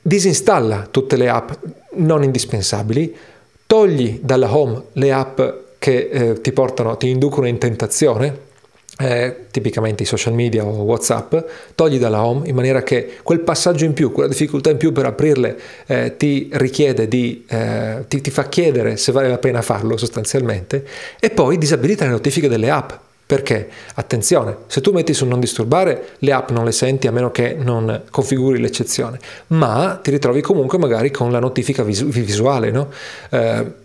disinstalla 0.00 0.86
tutte 0.90 1.16
le 1.16 1.28
app 1.28 1.50
non 1.96 2.22
indispensabili, 2.22 3.14
togli 3.66 4.20
dalla 4.22 4.56
home 4.56 4.84
le 4.92 5.12
app 5.12 5.40
che 5.84 6.08
eh, 6.10 6.40
ti 6.40 6.50
portano, 6.52 6.96
ti 6.96 7.10
inducono 7.10 7.46
in 7.46 7.58
tentazione, 7.58 8.38
eh, 9.00 9.48
tipicamente 9.50 10.02
i 10.02 10.06
social 10.06 10.32
media 10.32 10.64
o 10.64 10.70
WhatsApp, 10.84 11.36
togli 11.74 11.98
dalla 11.98 12.24
home 12.24 12.48
in 12.48 12.54
maniera 12.54 12.82
che 12.82 13.18
quel 13.22 13.40
passaggio 13.40 13.84
in 13.84 13.92
più, 13.92 14.10
quella 14.10 14.30
difficoltà 14.30 14.70
in 14.70 14.78
più 14.78 14.92
per 14.92 15.04
aprirle 15.04 15.60
eh, 15.84 16.16
ti 16.16 16.48
richiede 16.52 17.06
di, 17.06 17.44
eh, 17.46 18.06
ti, 18.08 18.22
ti, 18.22 18.30
fa 18.30 18.48
chiedere 18.48 18.96
se 18.96 19.12
vale 19.12 19.28
la 19.28 19.36
pena 19.36 19.60
farlo 19.60 19.98
sostanzialmente 19.98 20.86
e 21.20 21.28
poi 21.28 21.58
disabilita 21.58 22.06
le 22.06 22.12
notifiche 22.12 22.48
delle 22.48 22.70
app. 22.70 22.92
Perché? 23.26 23.68
Attenzione, 23.96 24.56
se 24.68 24.80
tu 24.80 24.90
metti 24.90 25.12
su 25.12 25.26
non 25.26 25.38
disturbare, 25.38 26.12
le 26.20 26.32
app 26.32 26.48
non 26.48 26.64
le 26.64 26.72
senti 26.72 27.06
a 27.08 27.12
meno 27.12 27.30
che 27.30 27.54
non 27.58 28.04
configuri 28.10 28.58
l'eccezione, 28.58 29.18
ma 29.48 30.00
ti 30.02 30.10
ritrovi 30.10 30.40
comunque 30.40 30.78
magari 30.78 31.10
con 31.10 31.30
la 31.30 31.40
notifica 31.40 31.82
visu- 31.82 32.08
visuale, 32.08 32.70
no? 32.70 32.90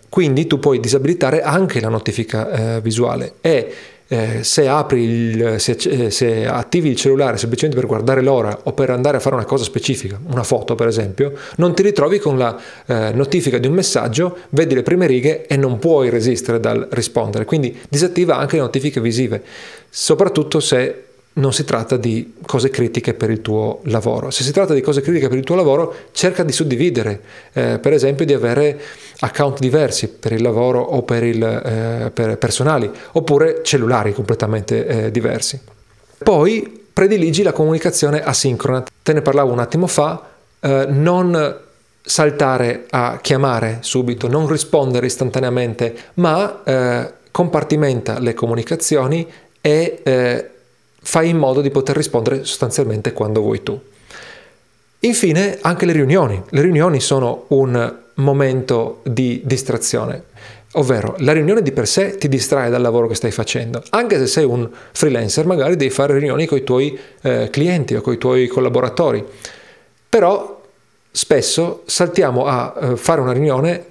Quindi 0.09 0.47
tu 0.47 0.59
puoi 0.59 0.79
disabilitare 0.79 1.41
anche 1.41 1.79
la 1.79 1.89
notifica 1.89 2.77
eh, 2.77 2.81
visuale 2.81 3.35
e 3.41 3.73
eh, 4.11 4.43
se, 4.43 4.63
il, 4.93 5.55
se, 5.59 5.77
eh, 5.83 6.09
se, 6.09 6.47
attivi 6.47 6.89
il 6.89 6.95
cellulare 6.95 7.37
semplicemente 7.37 7.79
per 7.79 7.87
guardare 7.87 8.21
l'ora 8.21 8.61
o 8.63 8.73
per 8.73 8.89
andare 8.89 9.17
a 9.17 9.19
fare 9.19 9.35
una 9.35 9.45
cosa 9.45 9.63
specifica, 9.63 10.19
una 10.31 10.41
foto 10.41 10.73
per 10.73 10.87
esempio, 10.87 11.33
non 11.57 11.75
ti 11.75 11.83
ritrovi 11.83 12.17
con 12.17 12.35
la 12.35 12.59
eh, 12.87 13.11
notifica 13.13 13.59
di 13.59 13.67
un 13.67 13.73
messaggio, 13.73 14.37
vedi 14.49 14.73
le 14.73 14.81
prime 14.81 15.05
righe 15.05 15.45
e 15.45 15.55
non 15.57 15.77
puoi 15.77 16.09
resistere 16.09 16.59
dal 16.59 16.87
rispondere. 16.89 17.45
Quindi 17.45 17.77
disattiva 17.87 18.35
anche 18.35 18.55
le 18.55 18.63
notifiche 18.63 18.99
visive, 18.99 19.43
soprattutto 19.89 20.59
se 20.59 21.03
non 21.33 21.53
si 21.53 21.63
tratta 21.63 21.95
di 21.95 22.33
cose 22.45 22.69
critiche 22.69 23.13
per 23.13 23.29
il 23.29 23.41
tuo 23.41 23.79
lavoro. 23.83 24.29
Se 24.29 24.43
si 24.43 24.51
tratta 24.51 24.73
di 24.73 24.81
cose 24.81 25.01
critiche 25.01 25.29
per 25.29 25.37
il 25.37 25.43
tuo 25.43 25.55
lavoro, 25.55 25.93
cerca 26.11 26.43
di 26.43 26.51
suddividere, 26.51 27.21
eh, 27.53 27.79
per 27.79 27.93
esempio 27.93 28.25
di 28.25 28.33
avere 28.33 28.79
account 29.19 29.59
diversi 29.59 30.09
per 30.09 30.33
il 30.33 30.41
lavoro 30.41 30.81
o 30.81 31.03
per, 31.03 31.23
il, 31.23 31.43
eh, 31.43 32.11
per 32.11 32.37
personali, 32.37 32.91
oppure 33.13 33.61
cellulari 33.63 34.13
completamente 34.13 34.85
eh, 34.85 35.11
diversi. 35.11 35.59
Poi 36.21 36.87
prediligi 36.91 37.43
la 37.43 37.53
comunicazione 37.53 38.21
asincrona. 38.21 38.83
Te 39.01 39.13
ne 39.13 39.21
parlavo 39.21 39.53
un 39.53 39.59
attimo 39.59 39.87
fa, 39.87 40.27
eh, 40.59 40.85
non 40.89 41.57
saltare 42.01 42.85
a 42.89 43.19
chiamare 43.21 43.77
subito, 43.81 44.27
non 44.27 44.47
rispondere 44.47 45.05
istantaneamente, 45.05 45.95
ma 46.15 46.63
eh, 46.63 47.13
compartimenta 47.31 48.19
le 48.19 48.33
comunicazioni 48.33 49.25
e 49.61 49.99
eh, 50.03 50.49
fai 51.01 51.29
in 51.29 51.37
modo 51.37 51.61
di 51.61 51.69
poter 51.69 51.95
rispondere 51.95 52.43
sostanzialmente 52.45 53.13
quando 53.13 53.41
vuoi 53.41 53.63
tu. 53.63 53.79
Infine 55.01 55.57
anche 55.61 55.85
le 55.85 55.93
riunioni. 55.93 56.41
Le 56.49 56.61
riunioni 56.61 56.99
sono 56.99 57.45
un 57.49 57.97
momento 58.15 58.99
di 59.03 59.41
distrazione, 59.45 60.23
ovvero 60.73 61.15
la 61.19 61.31
riunione 61.31 61.61
di 61.61 61.71
per 61.71 61.87
sé 61.87 62.17
ti 62.17 62.27
distrae 62.27 62.69
dal 62.69 62.81
lavoro 62.81 63.07
che 63.07 63.15
stai 63.15 63.31
facendo. 63.31 63.81
Anche 63.91 64.17
se 64.17 64.27
sei 64.27 64.43
un 64.43 64.69
freelancer, 64.91 65.45
magari 65.45 65.77
devi 65.77 65.89
fare 65.89 66.13
riunioni 66.13 66.45
con 66.45 66.57
i 66.57 66.63
tuoi 66.63 66.99
eh, 67.21 67.49
clienti 67.49 67.95
o 67.95 68.01
con 68.01 68.13
i 68.13 68.17
tuoi 68.17 68.47
collaboratori. 68.47 69.25
Però 70.09 70.61
spesso 71.11 71.83
saltiamo 71.85 72.45
a 72.45 72.75
eh, 72.81 72.97
fare 72.97 73.21
una 73.21 73.31
riunione 73.31 73.85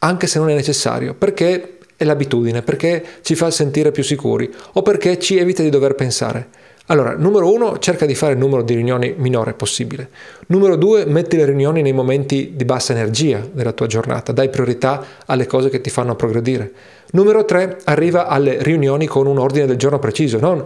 anche 0.00 0.26
se 0.26 0.38
non 0.38 0.50
è 0.50 0.54
necessario, 0.54 1.14
perché 1.14 1.78
è 2.00 2.04
l'abitudine, 2.04 2.62
perché 2.62 3.04
ci 3.20 3.34
fa 3.34 3.50
sentire 3.50 3.90
più 3.90 4.02
sicuri 4.02 4.50
o 4.72 4.80
perché 4.80 5.18
ci 5.18 5.36
evita 5.36 5.62
di 5.62 5.68
dover 5.68 5.94
pensare. 5.94 6.48
Allora, 6.86 7.14
numero 7.14 7.52
uno, 7.52 7.78
cerca 7.78 8.06
di 8.06 8.14
fare 8.14 8.32
il 8.32 8.38
numero 8.38 8.62
di 8.62 8.72
riunioni 8.72 9.14
minore 9.18 9.52
possibile. 9.52 10.08
Numero 10.46 10.76
due, 10.76 11.04
metti 11.04 11.36
le 11.36 11.44
riunioni 11.44 11.82
nei 11.82 11.92
momenti 11.92 12.52
di 12.56 12.64
bassa 12.64 12.94
energia 12.94 13.46
della 13.52 13.72
tua 13.72 13.86
giornata, 13.86 14.32
dai 14.32 14.48
priorità 14.48 15.04
alle 15.26 15.46
cose 15.46 15.68
che 15.68 15.82
ti 15.82 15.90
fanno 15.90 16.16
progredire. 16.16 16.72
Numero 17.10 17.44
tre, 17.44 17.76
arriva 17.84 18.28
alle 18.28 18.62
riunioni 18.62 19.06
con 19.06 19.26
un 19.26 19.38
ordine 19.38 19.66
del 19.66 19.76
giorno 19.76 19.98
preciso, 19.98 20.40
non 20.40 20.64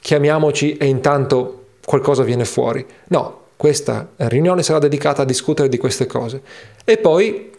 chiamiamoci 0.00 0.78
e 0.78 0.86
intanto 0.86 1.64
qualcosa 1.84 2.22
viene 2.22 2.46
fuori. 2.46 2.84
No, 3.08 3.40
questa 3.56 4.08
riunione 4.16 4.62
sarà 4.62 4.78
dedicata 4.78 5.20
a 5.20 5.26
discutere 5.26 5.68
di 5.68 5.76
queste 5.76 6.06
cose. 6.06 6.40
E 6.82 6.96
poi 6.96 7.52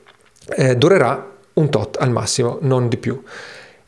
eh, 0.55 0.75
durerà 0.75 1.32
un 1.53 1.69
tot 1.69 1.97
al 1.99 2.11
massimo, 2.11 2.57
non 2.61 2.87
di 2.87 2.97
più. 2.97 3.21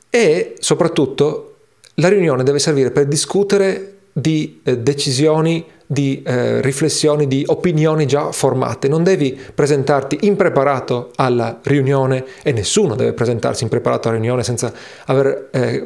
E 0.10 0.56
soprattutto 0.60 1.56
la 1.96 2.10
riunione 2.10 2.44
deve 2.44 2.60
servire 2.60 2.92
per 2.92 3.06
discutere 3.06 3.94
di 4.12 4.62
eh, 4.64 4.78
decisioni, 4.78 5.66
di 5.86 6.24
eh, 6.26 6.62
riflessioni, 6.62 7.28
di 7.28 7.44
opinioni 7.48 8.06
già 8.08 8.32
formate. 8.32 8.88
Non 8.88 9.04
devi 9.04 9.38
presentarti 9.54 10.20
impreparato 10.22 11.12
alla 11.16 11.60
riunione 11.64 12.24
e 12.44 12.52
nessuno 12.54 12.96
deve 12.96 13.14
presentarsi 13.14 13.64
impreparato 13.64 14.08
alla 14.08 14.18
riunione 14.18 14.44
senza 14.44 14.74
aver 15.06 15.50
eh, 15.52 15.84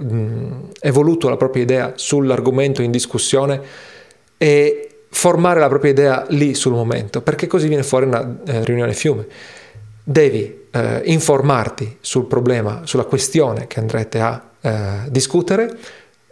evoluto 0.79 1.27
la 1.27 1.37
propria 1.37 1.63
idea 1.63 1.93
sull'argomento 1.95 2.81
in 2.81 2.91
discussione 2.91 3.61
e 4.37 4.89
formare 5.09 5.59
la 5.59 5.67
propria 5.67 5.91
idea 5.91 6.25
lì 6.29 6.53
sul 6.53 6.73
momento, 6.73 7.21
perché 7.21 7.47
così 7.47 7.67
viene 7.67 7.83
fuori 7.83 8.05
una 8.05 8.41
eh, 8.45 8.63
riunione 8.63 8.93
fiume. 8.93 9.25
Devi 10.03 10.67
eh, 10.71 11.01
informarti 11.05 11.97
sul 11.99 12.25
problema, 12.25 12.81
sulla 12.85 13.05
questione 13.05 13.67
che 13.67 13.79
andrete 13.79 14.19
a 14.19 14.41
eh, 14.62 14.71
discutere, 15.09 15.77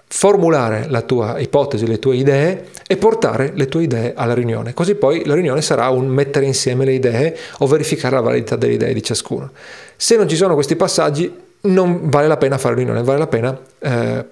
formulare 0.10 0.86
la 0.88 1.02
tua 1.02 1.38
ipotesi, 1.40 1.86
le 1.86 2.00
tue 2.00 2.16
idee 2.16 2.70
e 2.88 2.96
portare 2.98 3.52
le 3.54 3.68
tue 3.68 3.84
idee 3.84 4.14
alla 4.16 4.34
riunione. 4.34 4.74
Così 4.74 4.96
poi 4.96 5.26
la 5.26 5.34
riunione 5.34 5.62
sarà 5.62 5.90
un 5.90 6.08
mettere 6.08 6.46
insieme 6.46 6.86
le 6.86 6.94
idee 6.94 7.38
o 7.60 7.68
verificare 7.68 8.16
la 8.16 8.22
validità 8.22 8.56
delle 8.56 8.74
idee 8.74 8.94
di 8.94 9.04
ciascuno. 9.04 9.52
Se 9.96 10.16
non 10.16 10.30
ci 10.30 10.36
sono 10.36 10.54
questi 10.54 10.76
passaggi, 10.76 11.46
non 11.60 12.10
vale 12.10 12.28
la 12.28 12.38
pena 12.38 12.58
fare 12.58 12.76
riunione, 12.76 13.04
vale 13.04 13.20
la 13.20 13.28
pena 13.28 13.60
eh, 13.80 14.26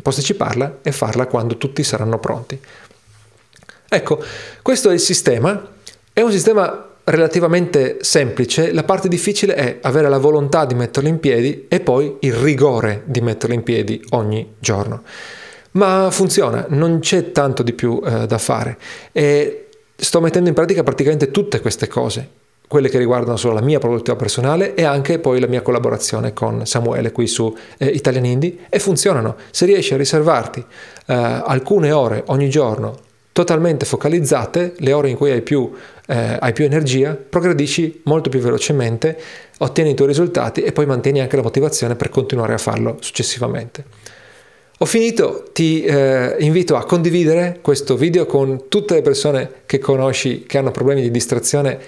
posticiparla 0.00 0.78
e 0.82 0.92
farla 0.92 1.26
quando 1.26 1.58
tutti 1.58 1.82
saranno 1.82 2.18
pronti. 2.18 2.58
Ecco, 3.90 4.22
questo 4.62 4.90
è 4.90 4.92
il 4.94 5.00
sistema. 5.00 5.66
È 6.12 6.20
un 6.20 6.30
sistema 6.30 6.87
relativamente 7.08 7.98
semplice, 8.00 8.72
la 8.72 8.84
parte 8.84 9.08
difficile 9.08 9.54
è 9.54 9.78
avere 9.82 10.08
la 10.08 10.18
volontà 10.18 10.64
di 10.64 10.74
metterlo 10.74 11.08
in 11.08 11.20
piedi 11.20 11.66
e 11.68 11.80
poi 11.80 12.16
il 12.20 12.34
rigore 12.34 13.02
di 13.06 13.20
metterlo 13.20 13.54
in 13.54 13.62
piedi 13.62 14.02
ogni 14.10 14.54
giorno. 14.58 15.02
Ma 15.72 16.08
funziona, 16.10 16.66
non 16.68 16.98
c'è 17.00 17.32
tanto 17.32 17.62
di 17.62 17.72
più 17.72 18.00
eh, 18.04 18.26
da 18.26 18.38
fare 18.38 18.78
e 19.12 19.68
sto 19.94 20.20
mettendo 20.20 20.48
in 20.48 20.54
pratica 20.54 20.82
praticamente 20.82 21.30
tutte 21.30 21.60
queste 21.60 21.88
cose, 21.88 22.28
quelle 22.66 22.88
che 22.88 22.98
riguardano 22.98 23.36
solo 23.36 23.54
la 23.54 23.62
mia 23.62 23.78
produttività 23.78 24.16
personale 24.16 24.74
e 24.74 24.84
anche 24.84 25.18
poi 25.18 25.40
la 25.40 25.46
mia 25.46 25.62
collaborazione 25.62 26.32
con 26.32 26.66
Samuele 26.66 27.12
qui 27.12 27.26
su 27.26 27.54
eh, 27.78 27.86
Italian 27.86 28.24
Indie 28.24 28.56
e 28.68 28.78
funzionano. 28.78 29.36
Se 29.50 29.66
riesci 29.66 29.94
a 29.94 29.96
riservarti 29.96 30.60
eh, 30.60 31.14
alcune 31.14 31.92
ore 31.92 32.22
ogni 32.26 32.50
giorno 32.50 33.06
totalmente 33.38 33.84
focalizzate, 33.84 34.72
le 34.78 34.92
ore 34.92 35.10
in 35.10 35.16
cui 35.16 35.30
hai 35.30 35.42
più, 35.42 35.72
eh, 36.08 36.36
hai 36.40 36.52
più 36.52 36.64
energia, 36.64 37.14
progredisci 37.14 38.00
molto 38.06 38.30
più 38.30 38.40
velocemente, 38.40 39.16
ottieni 39.58 39.90
i 39.90 39.94
tuoi 39.94 40.08
risultati 40.08 40.62
e 40.62 40.72
poi 40.72 40.86
mantieni 40.86 41.20
anche 41.20 41.36
la 41.36 41.42
motivazione 41.42 41.94
per 41.94 42.08
continuare 42.08 42.54
a 42.54 42.58
farlo 42.58 42.96
successivamente. 42.98 43.84
Ho 44.78 44.84
finito, 44.86 45.50
ti 45.52 45.84
eh, 45.84 46.34
invito 46.40 46.74
a 46.74 46.84
condividere 46.84 47.60
questo 47.62 47.96
video 47.96 48.26
con 48.26 48.64
tutte 48.68 48.94
le 48.94 49.02
persone 49.02 49.50
che 49.66 49.78
conosci 49.78 50.42
che 50.42 50.58
hanno 50.58 50.72
problemi 50.72 51.02
di 51.02 51.12
distrazione 51.12 51.78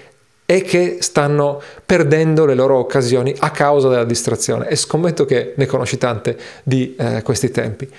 e 0.45 0.61
che 0.61 0.99
stanno 1.01 1.61
perdendo 1.85 2.45
le 2.45 2.55
loro 2.55 2.77
occasioni 2.77 3.35
a 3.39 3.51
causa 3.51 3.89
della 3.89 4.05
distrazione 4.05 4.69
e 4.69 4.77
scommetto 4.77 5.25
che 5.25 5.51
ne 5.57 5.65
conosci 5.65 5.97
tante 5.97 6.37
di 6.63 6.95
eh, 6.97 7.21
questi 7.23 7.51
tempi. 7.51 7.89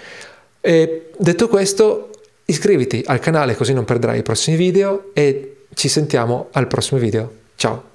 E 0.63 1.11
detto 1.19 1.49
questo, 1.49 2.12
Iscriviti 2.45 3.03
al 3.07 3.21
canale 3.21 3.55
così 3.55 3.73
non 3.73 3.85
perderai 3.85 4.19
i 4.19 4.23
prossimi 4.23 4.57
video 4.57 5.11
e 5.13 5.65
ci 5.75 5.89
sentiamo 5.89 6.49
al 6.53 6.67
prossimo 6.67 7.01
video. 7.01 7.31
Ciao! 7.57 7.92